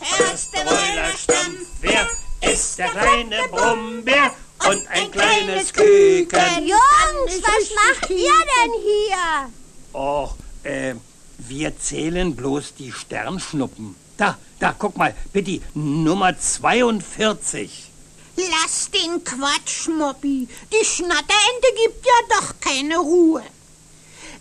Hörst 0.00 0.52
du 0.52 0.58
wohl, 0.58 0.96
da 0.96 1.08
Stampf? 1.16 1.68
Wer 1.80 2.04
ist 2.52 2.76
der 2.80 2.88
kleine 2.88 3.36
Brummbär? 3.48 4.32
Und 4.68 4.88
ein 4.88 5.08
kleines 5.12 5.72
Küken. 5.72 6.66
Jungs, 6.66 7.42
was 7.42 7.70
macht 7.76 8.10
ihr 8.10 8.16
denn 8.16 8.72
hier? 8.82 9.52
Och, 9.92 10.34
äh, 10.64 10.94
wir 11.38 11.78
zählen 11.78 12.34
bloß 12.34 12.74
die 12.74 12.90
Sternschnuppen. 12.90 13.94
Da, 14.16 14.36
da, 14.58 14.74
guck 14.76 14.96
mal, 14.96 15.14
bitte, 15.32 15.60
Nummer 15.74 16.36
42. 16.36 17.92
Lass 18.36 18.90
den 18.90 19.22
Quatsch, 19.22 19.88
Moppi. 19.88 20.48
Die 20.72 20.84
Schnatterente 20.84 21.68
gibt 21.84 22.04
ja 22.04 22.36
doch 22.40 22.54
keine 22.60 22.98
Ruhe. 22.98 23.42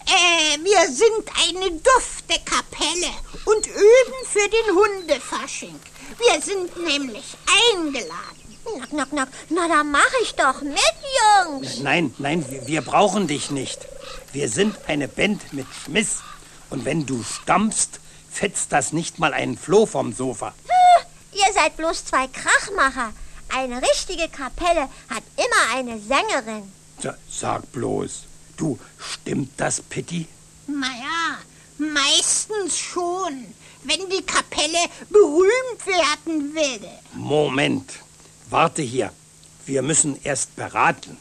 Äh, 0.06 0.58
wir 0.64 0.92
sind 0.92 1.30
eine 1.48 1.72
dufte 1.72 2.40
Kapelle 2.44 3.12
und 3.46 3.68
üben 3.68 4.26
für 4.26 4.50
den 4.50 4.76
Hundefasching. 4.76 5.80
Wir 6.18 6.42
sind 6.42 6.76
nämlich 6.84 7.36
eingeladen. 7.72 8.14
Knack, 8.66 8.90
knack, 8.90 9.10
knack. 9.10 9.30
Na, 9.50 9.68
da 9.68 9.84
mach 9.84 10.12
ich 10.22 10.34
doch 10.36 10.62
mit, 10.62 10.80
Jungs. 11.48 11.80
Nein, 11.80 12.14
nein, 12.18 12.46
wir- 12.50 12.66
wir 12.68 12.82
brauchen 12.82 13.28
dich 13.28 13.52
nicht. 13.52 13.80
Wir 14.32 14.50
sind 14.50 14.76
eine 14.88 15.08
Band 15.08 15.54
mit 15.54 15.68
Schmiss. 15.84 16.20
Und 16.70 16.86
wenn 16.86 17.06
du 17.06 17.24
stampfst, 17.24 18.00
fetzt 18.32 18.72
das 18.72 18.92
nicht 18.94 19.20
mal 19.20 19.34
einen 19.34 19.58
Floh 19.58 19.86
vom 19.86 20.12
Sofa. 20.14 20.54
Ihr 21.34 21.54
seid 21.54 21.78
bloß 21.78 22.06
zwei 22.06 22.28
Krachmacher. 22.28 23.14
Eine 23.56 23.82
richtige 23.82 24.30
Kapelle 24.30 24.90
hat 25.10 25.24
immer 25.38 25.76
eine 25.78 26.00
Sängerin. 26.00 26.72
Sa- 27.02 27.18
Sag 27.30 27.72
bloß, 27.72 28.24
du, 28.58 28.80
stimmt 28.98 29.52
das, 29.58 29.82
Pitti? 29.82 30.28
Naja, 30.68 31.38
meistens 31.78 32.78
schon, 32.78 33.46
wenn 33.84 34.10
die 34.10 34.24
Kapelle 34.24 34.86
berühmt 35.10 35.86
werden 35.86 36.56
will. 36.56 36.90
Moment, 37.14 37.92
warte 38.50 38.82
hier. 38.82 39.12
Wir 39.66 39.82
müssen 39.82 40.20
erst 40.24 40.56
beraten. 40.56 41.18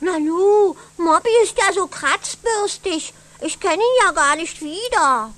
Nanu, 0.00 0.74
Mobby 0.96 1.30
ist 1.44 1.56
ja 1.58 1.72
so 1.72 1.86
kratzbürstig. 1.86 3.12
Ich 3.40 3.58
kenne 3.58 3.74
ihn 3.82 4.04
ja 4.04 4.12
gar 4.12 4.36
nicht 4.36 4.60
wieder. 4.60 5.32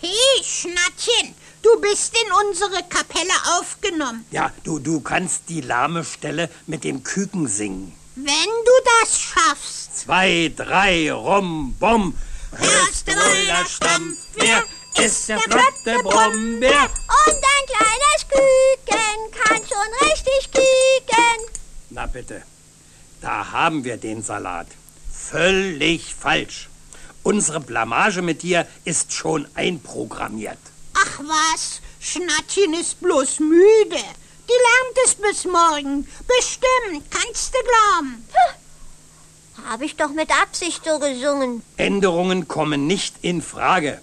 Hey, 0.00 0.44
Schnattchen, 0.44 1.34
du 1.60 1.80
bist 1.80 2.14
in 2.16 2.32
unsere 2.46 2.84
Kapelle 2.88 3.32
aufgenommen. 3.58 4.24
Ja, 4.30 4.52
du, 4.62 4.78
du 4.78 5.00
kannst 5.00 5.48
die 5.48 5.60
lahme 5.60 6.04
Stelle 6.04 6.48
mit 6.66 6.84
dem 6.84 7.02
Küken 7.02 7.48
singen. 7.48 7.92
Wenn 8.14 8.24
du 8.24 8.70
das 9.00 9.20
schaffst. 9.20 9.96
Zwei, 9.98 10.52
drei, 10.54 11.12
rum, 11.12 11.74
bum. 11.80 12.16
Hörst 12.52 13.08
du 13.08 13.12
wohl 13.12 13.46
das 13.48 13.72
Stampf? 13.72 14.16
Wer 14.34 14.62
ist 15.04 15.28
der 15.28 15.40
flotte 15.40 16.02
Brummbär? 16.04 16.84
Und 17.26 17.42
ein 17.54 17.66
kleines 17.66 18.28
Küken 18.28 19.32
kann 19.32 19.62
schon 19.66 20.08
richtig 20.08 20.52
kieken. 20.52 21.50
Na 21.90 22.06
bitte, 22.06 22.42
da 23.20 23.50
haben 23.50 23.82
wir 23.82 23.96
den 23.96 24.22
Salat. 24.22 24.68
Völlig 25.12 26.14
falsch. 26.14 26.68
Unsere 27.28 27.60
Blamage 27.60 28.22
mit 28.22 28.42
dir 28.42 28.66
ist 28.86 29.12
schon 29.12 29.46
einprogrammiert. 29.54 30.56
Ach 30.94 31.18
was, 31.18 31.82
Schnattchen 32.00 32.72
ist 32.72 33.02
bloß 33.02 33.40
müde. 33.40 34.02
Die 34.48 34.60
lernt 34.66 34.98
es 35.04 35.14
bis 35.14 35.44
morgen. 35.44 36.08
Bestimmt, 36.26 37.04
kannst 37.10 37.54
du 37.54 37.58
glauben. 37.68 38.24
Habe 39.68 39.84
ich 39.84 39.96
doch 39.96 40.08
mit 40.08 40.30
Absicht 40.40 40.80
so 40.86 40.98
gesungen. 40.98 41.62
Änderungen 41.76 42.48
kommen 42.48 42.86
nicht 42.86 43.16
in 43.20 43.42
Frage. 43.42 44.00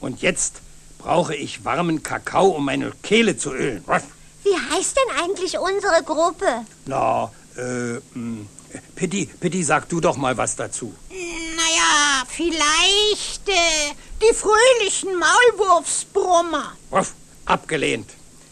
Und 0.00 0.22
jetzt 0.22 0.62
brauche 0.96 1.34
ich 1.34 1.66
warmen 1.66 2.02
Kakao, 2.02 2.46
um 2.46 2.64
meine 2.64 2.90
Kehle 3.02 3.36
zu 3.36 3.52
ölen. 3.52 3.84
Was? 3.84 4.04
Wie 4.44 4.56
heißt 4.74 4.96
denn 4.96 5.22
eigentlich 5.22 5.58
unsere 5.58 6.02
Gruppe? 6.02 6.64
Na, 6.86 7.30
äh, 7.58 8.00
mh, 8.14 8.46
Pitti, 8.94 9.26
Pitti, 9.26 9.62
sag 9.62 9.88
du 9.88 10.00
doch 10.00 10.16
mal 10.16 10.36
was 10.36 10.56
dazu. 10.56 10.94
Naja, 11.10 12.24
vielleicht 12.28 13.48
äh, 13.48 13.94
die 14.22 14.34
fröhlichen 14.34 15.18
Maulwurfsbrummer. 15.18 16.76
Ruff, 16.92 17.14
abgelehnt. 17.44 18.10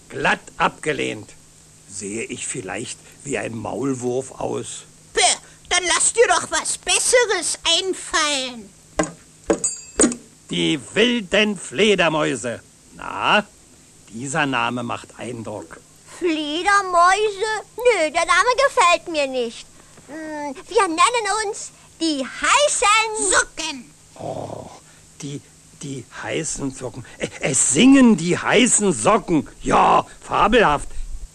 Glatt 0.09 0.41
abgelehnt. 0.59 1.31
Sehe 1.89 2.25
ich 2.25 2.47
vielleicht 2.47 2.99
wie 3.25 3.39
ein 3.39 3.57
Maulwurf 3.57 4.33
aus? 4.33 4.85
Bäh, 5.13 5.23
dann 5.69 5.85
lass 5.87 6.13
dir 6.13 6.27
doch 6.29 6.51
was 6.51 6.79
Besseres 6.79 7.59
einfallen. 7.79 8.71
Die 10.51 10.79
wilden 10.95 11.59
Fledermäuse. 11.59 12.61
Na, 12.95 13.45
dieser 14.09 14.47
Name 14.47 14.83
macht 14.83 15.19
Eindruck. 15.19 15.81
Fledermäuse? 16.19 17.53
Nö, 17.77 18.11
der 18.11 18.27
Name 18.27 18.51
gefällt 18.67 19.09
mir 19.09 19.27
nicht. 19.27 19.67
Hm, 20.09 20.55
Wir 20.69 20.83
nennen 20.89 21.47
uns 21.47 21.71
die 22.01 22.25
heißen 22.25 23.31
Socken. 23.33 23.91
Oh, 24.17 24.69
die, 25.23 25.41
die 25.83 26.05
heißen 26.23 26.71
Socken. 26.75 27.05
Es 27.41 27.73
singen 27.73 28.17
die 28.17 28.37
heißen 28.37 28.93
Socken. 28.93 29.49
Ja, 29.63 30.07
fabelhaft. 30.21 30.89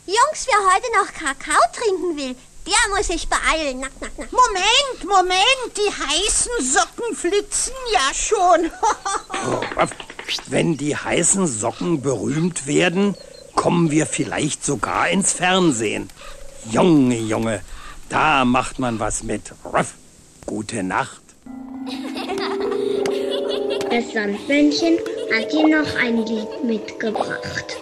Jungs, 0.06 0.48
wer 0.48 0.74
heute 0.74 0.88
noch 0.98 1.14
Kakao 1.14 1.60
trinken 1.74 2.18
will, 2.18 2.36
der 2.66 2.96
muss 2.96 3.08
sich 3.08 3.28
beeilen. 3.28 3.80
Nack, 3.80 3.92
nack, 4.02 4.18
nack. 4.18 4.30
Moment, 4.32 5.04
Moment, 5.04 5.78
die 5.78 5.92
heißen 5.92 6.52
Socken 6.66 7.16
flitzen 7.16 7.74
ja 7.94 8.14
schon. 8.14 8.72
Oh, 9.46 9.62
Wenn 10.48 10.76
die 10.78 10.96
heißen 10.98 11.48
Socken 11.48 12.02
berühmt 12.02 12.68
werden, 12.68 13.16
kommen 13.56 13.90
wir 13.90 14.06
vielleicht 14.06 14.66
sogar 14.66 15.08
ins 15.10 15.32
Fernsehen. 15.34 16.10
Junge, 16.70 17.18
Junge, 17.18 17.64
da 18.10 18.46
macht 18.46 18.80
man 18.80 19.00
was 19.00 19.24
mit. 19.24 19.54
Ruff. 19.64 19.94
Gute 20.46 20.84
Nacht. 20.84 21.22
Das 23.90 24.14
Sandmännchen 24.14 24.98
hat 25.34 25.52
dir 25.52 25.68
noch 25.68 25.96
ein 25.96 26.26
Lied 26.26 26.64
mitgebracht. 26.64 27.78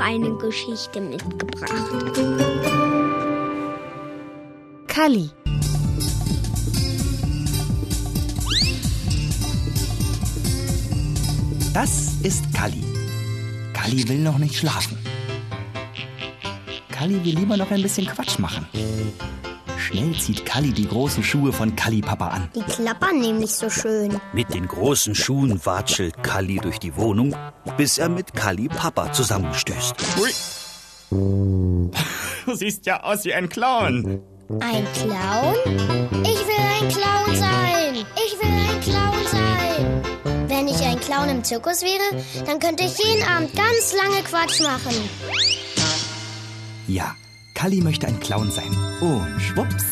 Noch 0.00 0.06
eine 0.06 0.34
Geschichte 0.38 1.00
mitgebracht. 1.00 1.72
Kalli. 4.86 5.30
Das 11.74 12.14
ist 12.22 12.44
Kalli. 12.54 12.82
Kalli 13.74 14.08
will 14.08 14.18
noch 14.18 14.38
nicht 14.38 14.56
schlafen. 14.56 14.98
Kalli 16.90 17.22
will 17.24 17.36
lieber 17.38 17.56
noch 17.56 17.70
ein 17.70 17.82
bisschen 17.82 18.06
Quatsch 18.06 18.38
machen. 18.38 18.66
Schnell 19.90 20.16
zieht 20.20 20.46
Kalli 20.46 20.72
die 20.72 20.86
großen 20.86 21.24
Schuhe 21.24 21.52
von 21.52 21.74
Kalli 21.74 22.00
Papa 22.00 22.28
an. 22.28 22.48
Die 22.54 22.62
klappern 22.62 23.18
nämlich 23.18 23.50
so 23.50 23.68
schön. 23.68 24.20
Mit 24.32 24.54
den 24.54 24.68
großen 24.68 25.16
Schuhen 25.16 25.60
watschelt 25.66 26.22
Kalli 26.22 26.58
durch 26.58 26.78
die 26.78 26.94
Wohnung, 26.96 27.34
bis 27.76 27.98
er 27.98 28.08
mit 28.08 28.32
Kalli 28.32 28.68
Papa 28.68 29.12
zusammenstößt. 29.12 29.94
Du 31.10 32.54
siehst 32.54 32.86
ja 32.86 33.02
aus 33.02 33.24
wie 33.24 33.34
ein 33.34 33.48
Clown. 33.48 34.22
Ein 34.60 34.86
Clown? 34.94 35.56
Ich 36.24 36.38
will 36.46 36.64
ein 36.80 36.88
Clown 36.88 37.36
sein. 37.36 38.06
Ich 38.14 38.38
will 38.38 38.48
ein 38.48 38.80
Clown 38.80 39.26
sein. 39.26 40.48
Wenn 40.48 40.68
ich 40.68 40.80
ein 40.82 41.00
Clown 41.00 41.28
im 41.28 41.42
Zirkus 41.44 41.82
wäre, 41.82 42.22
dann 42.46 42.60
könnte 42.60 42.84
ich 42.84 42.96
jeden 42.98 43.24
Abend 43.24 43.54
ganz 43.56 43.92
lange 43.92 44.22
Quatsch 44.22 44.60
machen. 44.60 44.94
Ja, 46.86 47.16
Kalli 47.54 47.80
möchte 47.80 48.06
ein 48.06 48.18
Clown 48.20 48.50
sein. 48.50 48.70
Und 49.00 49.40
schwupps 49.40 49.84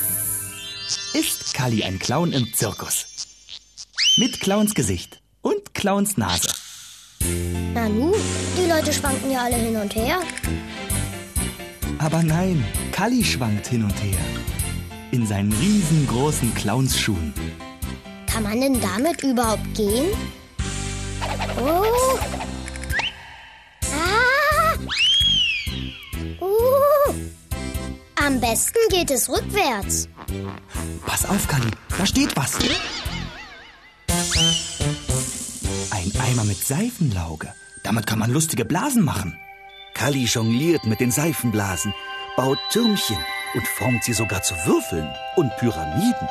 ist 1.14 1.54
Kalli 1.54 1.82
ein 1.82 1.98
Clown 1.98 2.32
im 2.32 2.52
Zirkus. 2.54 3.06
Mit 4.16 4.40
Clowns 4.40 4.74
Gesicht 4.74 5.20
und 5.42 5.74
Clowns 5.74 6.16
Nase. 6.16 6.48
Nanu, 7.74 8.14
die 8.56 8.68
Leute 8.68 8.92
schwanken 8.92 9.30
ja 9.30 9.44
alle 9.44 9.56
hin 9.56 9.76
und 9.76 9.94
her. 9.94 10.20
Aber 11.98 12.22
nein, 12.22 12.64
Kalli 12.92 13.24
schwankt 13.24 13.66
hin 13.66 13.84
und 13.84 14.02
her. 14.02 14.18
In 15.10 15.26
seinen 15.26 15.52
riesengroßen 15.52 16.54
Clownsschuhen. 16.54 17.32
Kann 18.26 18.42
man 18.42 18.60
denn 18.60 18.80
damit 18.80 19.22
überhaupt 19.22 19.74
gehen? 19.74 20.06
Oh. 21.60 22.37
Am 28.40 28.50
besten 28.50 28.78
geht 28.88 29.10
es 29.10 29.28
rückwärts. 29.28 30.08
Pass 31.04 31.28
auf, 31.28 31.48
Kalli, 31.48 31.72
da 31.98 32.06
steht 32.06 32.36
was. 32.36 32.56
Ein 35.90 36.12
Eimer 36.20 36.44
mit 36.44 36.64
Seifenlauge. 36.64 37.52
Damit 37.82 38.06
kann 38.06 38.20
man 38.20 38.30
lustige 38.30 38.64
Blasen 38.64 39.04
machen. 39.04 39.36
Kalli 39.92 40.26
jongliert 40.26 40.86
mit 40.86 41.00
den 41.00 41.10
Seifenblasen, 41.10 41.92
baut 42.36 42.58
Türmchen 42.70 43.18
und 43.54 43.66
formt 43.66 44.04
sie 44.04 44.12
sogar 44.12 44.40
zu 44.44 44.54
Würfeln 44.64 45.10
und 45.34 45.50
Pyramiden. 45.56 46.28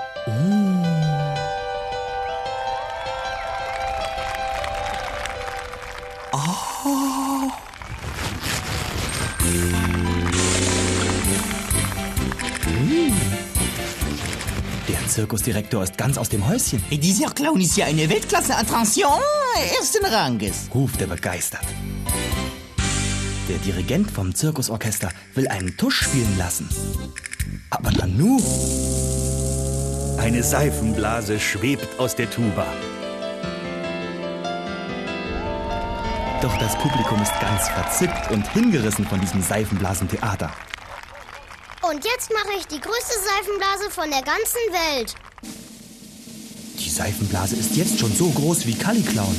Oh. 6.32 6.48
Hm. 12.68 13.14
Der 14.88 15.08
Zirkusdirektor 15.08 15.84
ist 15.84 15.98
ganz 15.98 16.18
aus 16.18 16.30
dem 16.30 16.48
Häuschen. 16.48 16.84
Dieser 16.92 17.30
Clown 17.32 17.60
ist 17.62 17.76
ja 17.78 17.86
eine 17.86 18.10
Weltklasse-Attraktion 18.10 19.20
ersten 19.80 20.06
Ranges. 20.06 20.70
ruft 20.74 21.02
er 21.02 21.08
begeistert. 21.08 21.64
Der 23.50 23.58
Dirigent 23.60 24.12
vom 24.12 24.36
Zirkusorchester 24.36 25.10
will 25.36 25.48
einen 25.48 25.76
Tusch 25.78 26.04
spielen 26.04 26.38
lassen. 26.38 26.70
Aber 27.70 27.92
Nanu, 27.92 28.42
Eine 30.18 30.44
Seifenblase 30.44 31.40
schwebt 31.40 32.00
aus 32.00 32.16
der 32.16 32.30
Tuba. 32.30 32.66
doch 36.42 36.58
das 36.60 36.78
Publikum 36.78 37.22
ist 37.22 37.34
ganz 37.42 37.68
verzückt 37.68 38.32
und 38.32 38.48
hingerissen 38.54 39.06
von 39.06 39.20
diesem 39.20 39.42
Seifenblasentheater. 39.42 40.52
Und 41.98 42.06
jetzt 42.06 42.32
mache 42.32 42.56
ich 42.60 42.68
die 42.68 42.80
größte 42.80 43.16
Seifenblase 43.26 43.90
von 43.90 44.08
der 44.12 44.22
ganzen 44.22 44.62
Welt. 44.70 45.16
Die 46.78 46.90
Seifenblase 46.92 47.56
ist 47.56 47.76
jetzt 47.76 47.98
schon 47.98 48.14
so 48.14 48.30
groß 48.30 48.68
wie 48.68 48.76
Kalli-Clown. 48.76 49.36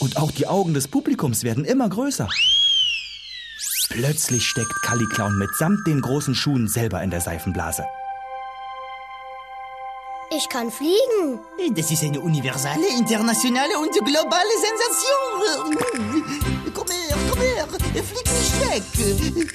Und 0.00 0.16
auch 0.16 0.32
die 0.32 0.48
Augen 0.48 0.74
des 0.74 0.88
Publikums 0.88 1.44
werden 1.44 1.64
immer 1.64 1.88
größer. 1.88 2.28
Plötzlich 3.90 4.44
steckt 4.44 4.82
Kalli-Clown 4.82 5.38
mitsamt 5.38 5.86
den 5.86 6.00
großen 6.00 6.34
Schuhen 6.34 6.66
selber 6.66 7.00
in 7.00 7.10
der 7.10 7.20
Seifenblase. 7.20 7.84
Ich 10.36 10.48
kann 10.48 10.68
fliegen. 10.72 11.38
Das 11.76 11.92
ist 11.92 12.02
eine 12.02 12.18
universelle, 12.18 12.88
internationale 12.98 13.78
und 13.78 13.92
globale 13.92 14.50
Sensation. 14.66 15.78
Komm 16.74 16.88
her, 16.88 17.16
komm 17.30 17.40
her, 17.40 17.68
flieg 18.02 18.26
nicht 18.26 19.36
weg. 19.36 19.52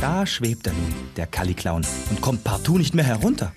Da 0.00 0.26
schwebt 0.26 0.66
er 0.66 0.72
nun, 0.72 0.94
der 1.16 1.26
Kalli-Clown, 1.26 1.84
und 2.10 2.20
kommt 2.20 2.44
partout 2.44 2.78
nicht 2.78 2.94
mehr 2.94 3.04
herunter. 3.04 3.52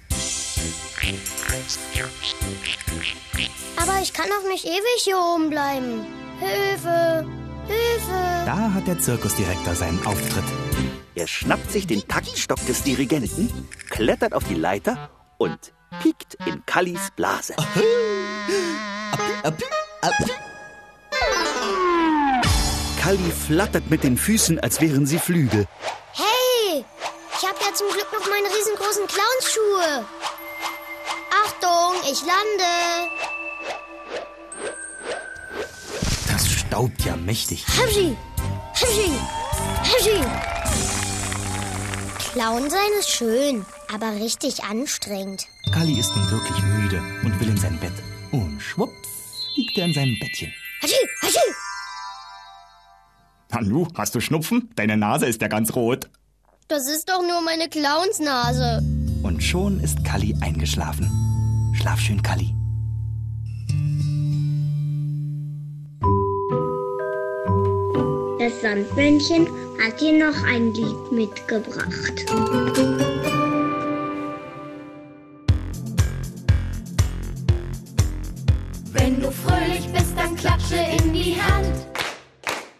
Aber 3.78 4.02
ich 4.02 4.14
kann 4.14 4.26
doch 4.30 4.50
nicht 4.50 4.66
ewig 4.66 5.02
hier 5.04 5.18
oben 5.18 5.50
bleiben. 5.50 6.06
Hilfe! 6.40 7.26
Hilfe! 7.68 8.46
Da 8.46 8.74
hat 8.74 8.88
der 8.88 9.00
Zirkusdirektor 9.00 9.76
seinen 9.76 10.04
Auftritt. 10.06 10.44
Er 11.14 11.28
schnappt 11.28 11.72
sich 11.72 11.86
den 11.86 12.08
Taktstock 12.08 12.66
des 12.66 12.82
Dirigenten, 12.82 13.52
klettert 13.90 14.34
auf 14.34 14.44
die 14.46 14.56
Leiter 14.56 15.12
und 15.38 15.74
piekt 16.02 16.38
in 16.48 16.66
Kallis 16.66 17.10
Blase. 17.16 17.54
Kalli 23.00 23.32
flattert 23.32 23.90
mit 23.92 24.04
den 24.04 24.18
Füßen, 24.18 24.60
als 24.60 24.82
wären 24.82 25.06
sie 25.06 25.20
Flügel. 25.20 25.68
Hey! 26.14 26.31
Ich 27.62 27.68
habe 27.68 27.76
ja 27.76 27.78
zum 27.78 27.90
Glück 27.90 28.08
noch 28.12 28.28
meine 28.28 28.48
riesengroßen 28.48 29.06
Clownsschuhe. 29.06 30.06
Achtung, 31.46 31.94
ich 32.12 32.22
lande. 32.22 33.08
Das 36.28 36.50
staubt 36.50 37.06
ja 37.06 37.16
mächtig. 37.18 37.64
Hapschi! 37.68 38.18
Hapschi! 38.74 39.12
Hapschi! 39.78 40.24
Clown 42.34 42.70
sein 42.72 42.90
ist 43.00 43.12
schön, 43.12 43.64
aber 43.94 44.12
richtig 44.16 44.64
anstrengend. 44.64 45.46
Kalli 45.72 46.00
ist 46.00 46.16
nun 46.16 46.32
wirklich 46.32 46.64
müde 46.64 47.04
und 47.24 47.40
will 47.40 47.50
in 47.50 47.58
sein 47.58 47.80
Bett. 47.80 47.94
Und 48.32 48.60
schwupps 48.60 49.10
liegt 49.56 49.78
er 49.78 49.86
in 49.86 49.94
seinem 49.94 50.18
Bettchen. 50.20 50.52
Hatschi! 50.82 51.08
Hatschi! 51.22 51.54
Nanu, 53.50 53.88
hast 53.96 54.16
du 54.16 54.20
Schnupfen? 54.20 54.72
Deine 54.76 54.98
Nase 54.98 55.28
ist 55.28 55.42
ja 55.44 55.48
ganz 55.48 55.76
rot. 55.76 56.10
Das 56.72 56.88
ist 56.88 57.10
doch 57.10 57.22
nur 57.22 57.42
meine 57.42 57.68
Clownsnase. 57.68 58.82
Und 59.24 59.44
schon 59.44 59.82
ist 59.82 60.06
Kalli 60.06 60.34
eingeschlafen. 60.40 61.12
Schlaf 61.74 62.00
schön, 62.00 62.22
Kalli. 62.24 62.56
Das 68.40 68.62
Sandmännchen 68.62 69.48
hat 69.84 70.00
dir 70.00 70.14
noch 70.26 70.44
ein 70.46 70.74
Lied 70.74 71.12
mitgebracht. 71.12 72.26
Wenn 78.94 79.20
du 79.20 79.30
fröhlich 79.30 79.90
bist, 79.92 80.14
dann 80.16 80.38
klatsche 80.38 80.78
in 81.04 81.12
die 81.12 81.36
Hand. 81.36 81.86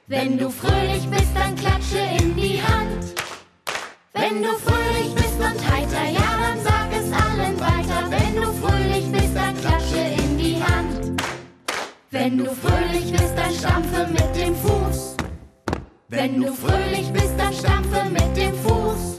Wenn 0.08 0.38
du 0.38 0.50
fröhlich 0.50 1.06
bist, 1.10 1.32
dann 1.36 1.54
klatsche 1.58 2.00
in 2.24 2.38
die 2.38 2.62
Hand. 2.62 2.91
Wenn 4.34 4.44
du 4.44 4.50
fröhlich 4.60 5.14
bist 5.14 5.40
und 5.40 5.72
heiter, 5.72 6.10
ja, 6.10 6.30
dann 6.40 6.64
sag 6.64 6.88
es 6.94 7.12
allen 7.12 7.60
weiter. 7.60 8.10
Wenn 8.10 8.42
du 8.42 8.54
fröhlich 8.54 9.12
bist, 9.12 9.36
dann 9.36 9.58
klatsche 9.58 10.24
in 10.24 10.38
die 10.38 10.56
Hand. 10.64 11.22
Wenn 12.12 12.38
du 12.38 12.46
fröhlich 12.46 13.12
bist, 13.12 13.34
dann 13.36 13.52
stampfe 13.52 14.08
mit 14.08 14.34
dem 14.34 14.56
Fuß. 14.56 15.18
Wenn 16.08 16.42
du 16.42 16.54
fröhlich 16.54 17.12
bist, 17.12 17.34
dann 17.38 17.54
stampfe 17.54 18.06
mit 18.10 18.38
dem 18.38 18.56
Fuß. 18.56 19.18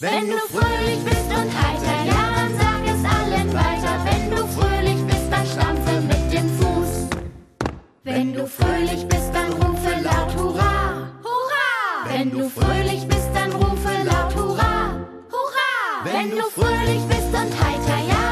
Wenn 0.00 0.30
du 0.30 0.38
fröhlich 0.38 1.04
bist 1.04 1.28
und 1.28 1.50
heiter, 1.60 1.96
ja, 2.06 2.22
dann 2.34 2.52
sag 2.56 2.82
es 2.86 3.04
allen 3.04 3.52
weiter. 3.52 3.94
Wenn 4.06 4.30
du 4.30 4.46
fröhlich 4.46 5.04
bist, 5.04 5.28
dann 5.30 5.46
stampfe 5.46 6.00
mit 6.00 6.32
dem 6.32 6.48
Fuß. 6.58 7.08
Wenn 8.04 8.32
du 8.32 8.46
fröhlich 8.46 9.06
bist, 9.06 9.30
dann 9.34 9.52
rufe 9.52 9.90
laut 10.02 10.34
Hurra! 10.34 11.10
Hurra! 11.22 12.08
Wenn 12.08 12.30
du 12.30 12.48
fröhlich 12.48 13.06
bist, 13.06 13.28
dann 13.34 13.52
rufe! 13.52 13.73
Wenn 16.04 16.30
du 16.30 16.42
fröhlich 16.50 17.02
bist 17.08 17.32
und 17.32 17.50
heiter, 17.64 17.98
ja, 18.06 18.23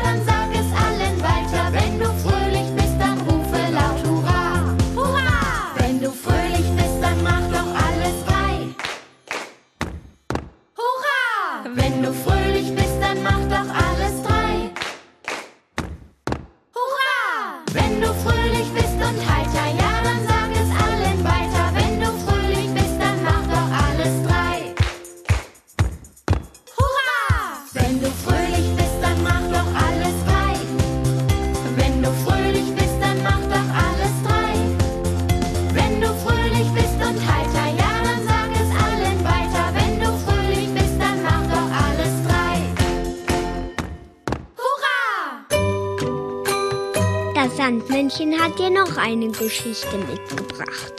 Sandmännchen 48.13 48.43
hat 48.43 48.59
dir 48.59 48.71
noch 48.71 48.97
eine 48.99 49.29
Geschichte 49.29 49.97
mitgebracht. 49.97 50.93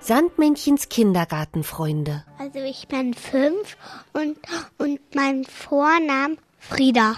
Sandmännchens 0.00 0.88
Kindergartenfreunde. 0.88 2.24
Also 2.38 2.58
ich 2.58 2.88
bin 2.88 3.14
fünf 3.14 3.76
und, 4.12 4.36
und 4.78 5.00
mein 5.14 5.44
Vorname 5.44 6.36
Frieda. 6.58 7.16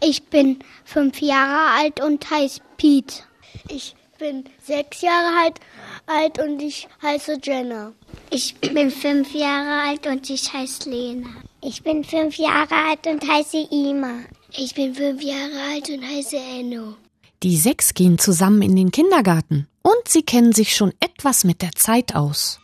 Ich 0.00 0.24
bin 0.24 0.58
fünf 0.84 1.20
Jahre 1.20 1.78
alt 1.78 2.02
und 2.02 2.28
heiße 2.28 2.60
Pete. 2.76 3.22
Ich 3.68 3.94
bin 4.18 4.44
sechs 4.60 5.02
Jahre 5.02 5.44
alt, 5.44 5.60
alt 6.06 6.40
und 6.40 6.60
ich 6.60 6.88
heiße 7.02 7.38
Jenna. 7.40 7.92
Ich 8.30 8.56
bin 8.56 8.90
fünf 8.90 9.32
Jahre 9.32 9.88
alt 9.88 10.06
und 10.08 10.28
ich 10.28 10.52
heiße 10.52 10.90
Lena. 10.90 11.28
Ich 11.62 11.84
bin 11.84 12.02
fünf 12.02 12.36
Jahre 12.36 12.74
alt 12.74 13.06
und 13.06 13.24
heiße 13.28 13.68
Ima. 13.70 14.24
Ich 14.56 14.74
bin 14.74 14.92
fünf 14.92 15.22
Jahre 15.22 15.72
alt 15.72 15.88
und 15.88 16.02
heiße 16.02 16.36
Enno. 16.36 16.96
Die 17.44 17.56
sechs 17.56 17.94
gehen 17.94 18.18
zusammen 18.18 18.62
in 18.62 18.74
den 18.74 18.90
Kindergarten 18.90 19.68
und 19.82 20.08
sie 20.08 20.22
kennen 20.22 20.52
sich 20.52 20.74
schon 20.74 20.92
etwas 20.98 21.44
mit 21.44 21.62
der 21.62 21.70
Zeit 21.70 22.16
aus. 22.16 22.58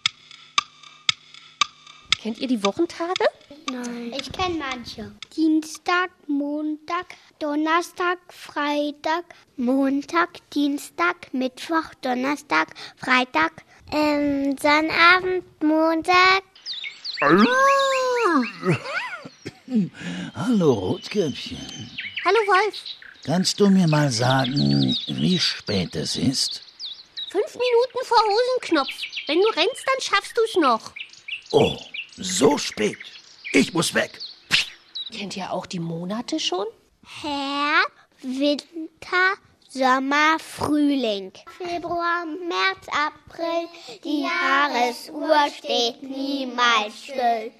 Kennt 2.20 2.40
ihr 2.40 2.48
die 2.48 2.64
Wochentage? 2.64 3.24
Nein. 3.70 4.12
Ich 4.18 4.32
kenne 4.32 4.58
manche. 4.58 5.12
Dienstag, 5.36 6.10
Montag, 6.26 7.06
Donnerstag, 7.38 8.18
Freitag, 8.30 9.22
Montag, 9.56 10.30
Dienstag, 10.50 11.32
Mittwoch, 11.32 11.94
Donnerstag, 12.00 12.74
Freitag, 12.96 13.52
ähm, 13.92 14.56
Sonnabend, 14.60 15.44
Montag. 15.62 16.42
Hallo, 20.34 20.72
Rotkäppchen. 20.72 21.58
Hallo, 22.24 22.38
Wolf. 22.48 22.74
Kannst 23.26 23.58
du 23.58 23.70
mir 23.70 23.88
mal 23.88 24.10
sagen, 24.10 24.94
wie 25.06 25.38
spät 25.38 25.96
es 25.96 26.16
ist? 26.16 26.60
Fünf 27.30 27.54
Minuten 27.54 28.04
vor 28.04 28.18
Hosenknopf. 28.18 28.90
Wenn 29.26 29.40
du 29.40 29.46
rennst, 29.46 29.82
dann 29.86 30.00
schaffst 30.00 30.36
du's 30.36 30.56
noch. 30.56 30.92
Oh, 31.50 31.74
so 32.18 32.58
spät. 32.58 32.98
Ich 33.52 33.72
muss 33.72 33.94
weg. 33.94 34.20
Kennt 35.10 35.38
ihr 35.38 35.50
auch 35.50 35.64
die 35.64 35.80
Monate 35.80 36.38
schon? 36.38 36.66
Herbst, 37.22 37.92
Winter, 38.22 39.34
Sommer, 39.70 40.38
Frühling. 40.38 41.32
Februar, 41.56 42.26
März, 42.26 42.86
April, 42.88 43.68
die 44.04 44.22
Jahresuhr 44.22 45.48
steht 45.50 46.02
niemals 46.02 47.04
still. 47.04 47.52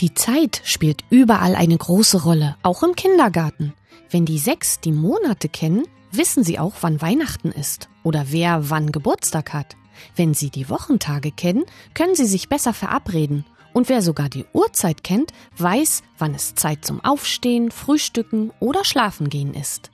Die 0.00 0.14
Zeit 0.14 0.62
spielt 0.64 1.04
überall 1.10 1.54
eine 1.54 1.76
große 1.76 2.22
Rolle, 2.22 2.56
auch 2.62 2.82
im 2.82 2.96
Kindergarten. 2.96 3.74
Wenn 4.08 4.24
die 4.24 4.38
sechs 4.38 4.80
die 4.80 4.92
Monate 4.92 5.50
kennen, 5.50 5.86
wissen 6.10 6.42
sie 6.42 6.58
auch, 6.58 6.72
wann 6.80 7.02
Weihnachten 7.02 7.52
ist 7.52 7.90
oder 8.02 8.26
wer 8.30 8.70
wann 8.70 8.92
Geburtstag 8.92 9.52
hat. 9.52 9.76
Wenn 10.16 10.32
sie 10.32 10.48
die 10.48 10.70
Wochentage 10.70 11.32
kennen, 11.32 11.64
können 11.92 12.14
sie 12.14 12.24
sich 12.24 12.48
besser 12.48 12.72
verabreden. 12.72 13.44
Und 13.74 13.90
wer 13.90 14.00
sogar 14.00 14.30
die 14.30 14.46
Uhrzeit 14.54 15.04
kennt, 15.04 15.34
weiß, 15.58 16.02
wann 16.16 16.34
es 16.34 16.54
Zeit 16.54 16.82
zum 16.82 17.04
Aufstehen, 17.04 17.70
Frühstücken 17.70 18.52
oder 18.58 18.86
Schlafengehen 18.86 19.52
ist. 19.52 19.90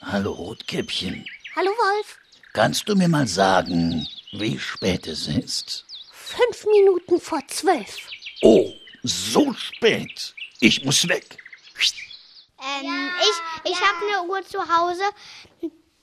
Hallo, 0.00 0.32
Rotkäppchen. 0.32 1.26
Hallo, 1.54 1.70
Wolf. 1.70 2.23
Kannst 2.54 2.88
du 2.88 2.94
mir 2.94 3.08
mal 3.08 3.26
sagen, 3.26 4.06
wie 4.30 4.56
spät 4.60 5.08
es 5.08 5.26
ist? 5.26 5.84
Fünf 6.12 6.64
Minuten 6.66 7.20
vor 7.20 7.40
zwölf. 7.48 8.08
Oh, 8.42 8.70
so 9.02 9.52
spät. 9.54 10.32
Ich 10.60 10.84
muss 10.84 11.08
weg. 11.08 11.36
Ähm, 12.60 13.10
ich 13.20 13.72
ich 13.72 13.80
habe 13.80 14.06
eine 14.06 14.30
Uhr 14.30 14.40
zu 14.44 14.60
Hause. 14.60 15.02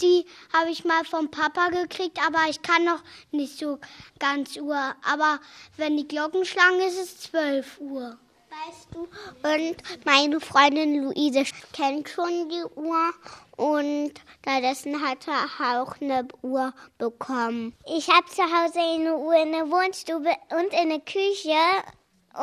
Die 0.02 0.26
habe 0.52 0.72
ich 0.72 0.84
mal 0.84 1.06
vom 1.06 1.32
Papa 1.32 1.70
gekriegt, 1.70 2.20
aber 2.28 2.50
ich 2.50 2.62
kann 2.62 2.84
noch 2.84 3.02
nicht 3.32 3.58
so 3.58 3.80
ganz 4.20 4.58
Uhr. 4.58 4.94
Aber 5.10 5.40
wenn 5.78 5.96
die 5.96 6.08
Glocken 6.08 6.44
schlagen, 6.44 6.82
ist 6.82 7.00
es 7.00 7.20
12 7.32 7.80
Uhr. 7.80 8.18
Weißt 8.50 8.90
du? 8.92 9.08
Und 9.48 10.06
meine 10.06 10.42
Freundin 10.42 11.02
Luise 11.02 11.46
kennt 11.72 12.10
schon 12.10 12.50
die 12.50 12.66
Uhr 12.76 13.14
und 13.62 14.14
stattdessen 14.40 15.08
hat 15.08 15.28
er 15.28 15.84
auch 15.84 16.02
eine 16.02 16.28
Uhr 16.42 16.74
bekommen. 16.98 17.76
Ich 17.86 18.10
habe 18.10 18.26
zu 18.26 18.42
Hause 18.42 18.80
eine 18.80 19.16
Uhr 19.16 19.36
in 19.36 19.52
der 19.52 19.70
Wohnstube 19.70 20.32
und 20.50 20.74
in 20.74 20.90
der 20.90 21.00
Küche 21.02 21.54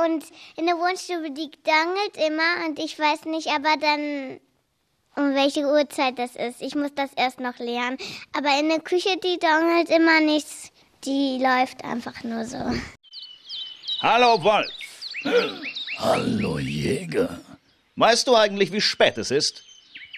und 0.05 0.25
in 0.57 0.66
der 0.66 0.77
Wohnstube, 0.77 1.33
die 1.33 1.51
dangelt 1.64 2.16
immer 2.25 2.66
und 2.66 2.79
ich 2.79 2.97
weiß 2.97 3.25
nicht, 3.25 3.49
aber 3.49 3.77
dann, 3.81 4.39
um 5.16 5.35
welche 5.35 5.66
Uhrzeit 5.66 6.21
das 6.21 6.37
ist. 6.37 6.62
Ich 6.62 6.77
muss 6.77 6.95
das 6.95 7.11
erst 7.16 7.41
noch 7.41 7.59
lernen. 7.59 7.99
Aber 8.37 8.57
in 8.61 8.69
der 8.69 8.81
Küche, 8.81 9.16
die 9.16 9.41
dangelt 9.41 9.91
immer 9.91 10.21
nichts. 10.21 10.71
Die 11.05 11.39
läuft 11.43 11.85
einfach 11.85 12.23
nur 12.23 12.45
so. 12.45 12.59
Hallo, 14.01 14.41
Wolf. 14.45 14.69
Hallo, 15.99 16.61
Jäger. 16.61 17.41
Weißt 17.97 18.29
du 18.29 18.37
eigentlich, 18.37 18.71
wie 18.71 18.81
spät 18.81 19.19
es 19.19 19.33
ist? 19.33 19.68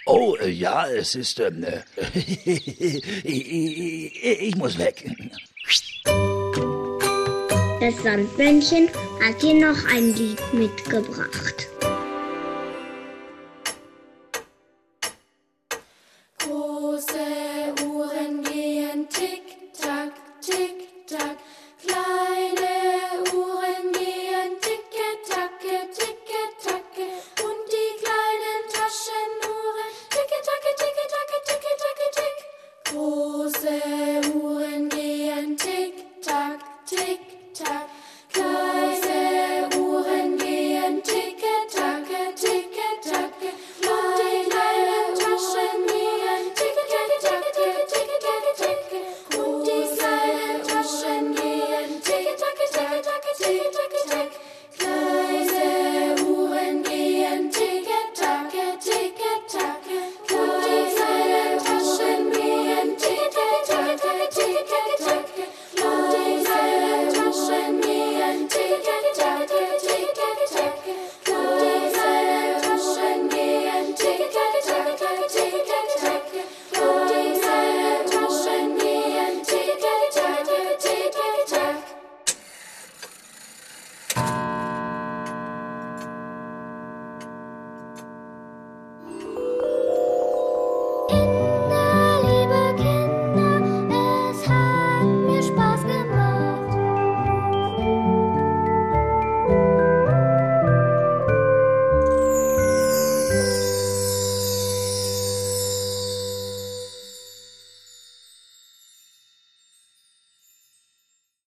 Oh, 0.06 0.36
äh, 0.36 0.48
ja, 0.48 0.88
es 0.88 1.14
ist. 1.14 1.40
Ähm, 1.40 1.64
äh, 1.64 1.82
ich 3.24 4.56
muss 4.56 4.78
weg. 4.78 5.04
Das 7.80 8.02
Sandmännchen 8.02 8.88
hat 9.24 9.42
dir 9.42 9.54
noch 9.54 9.84
ein 9.94 10.14
Lied 10.14 10.40
mitgebracht. 10.52 11.68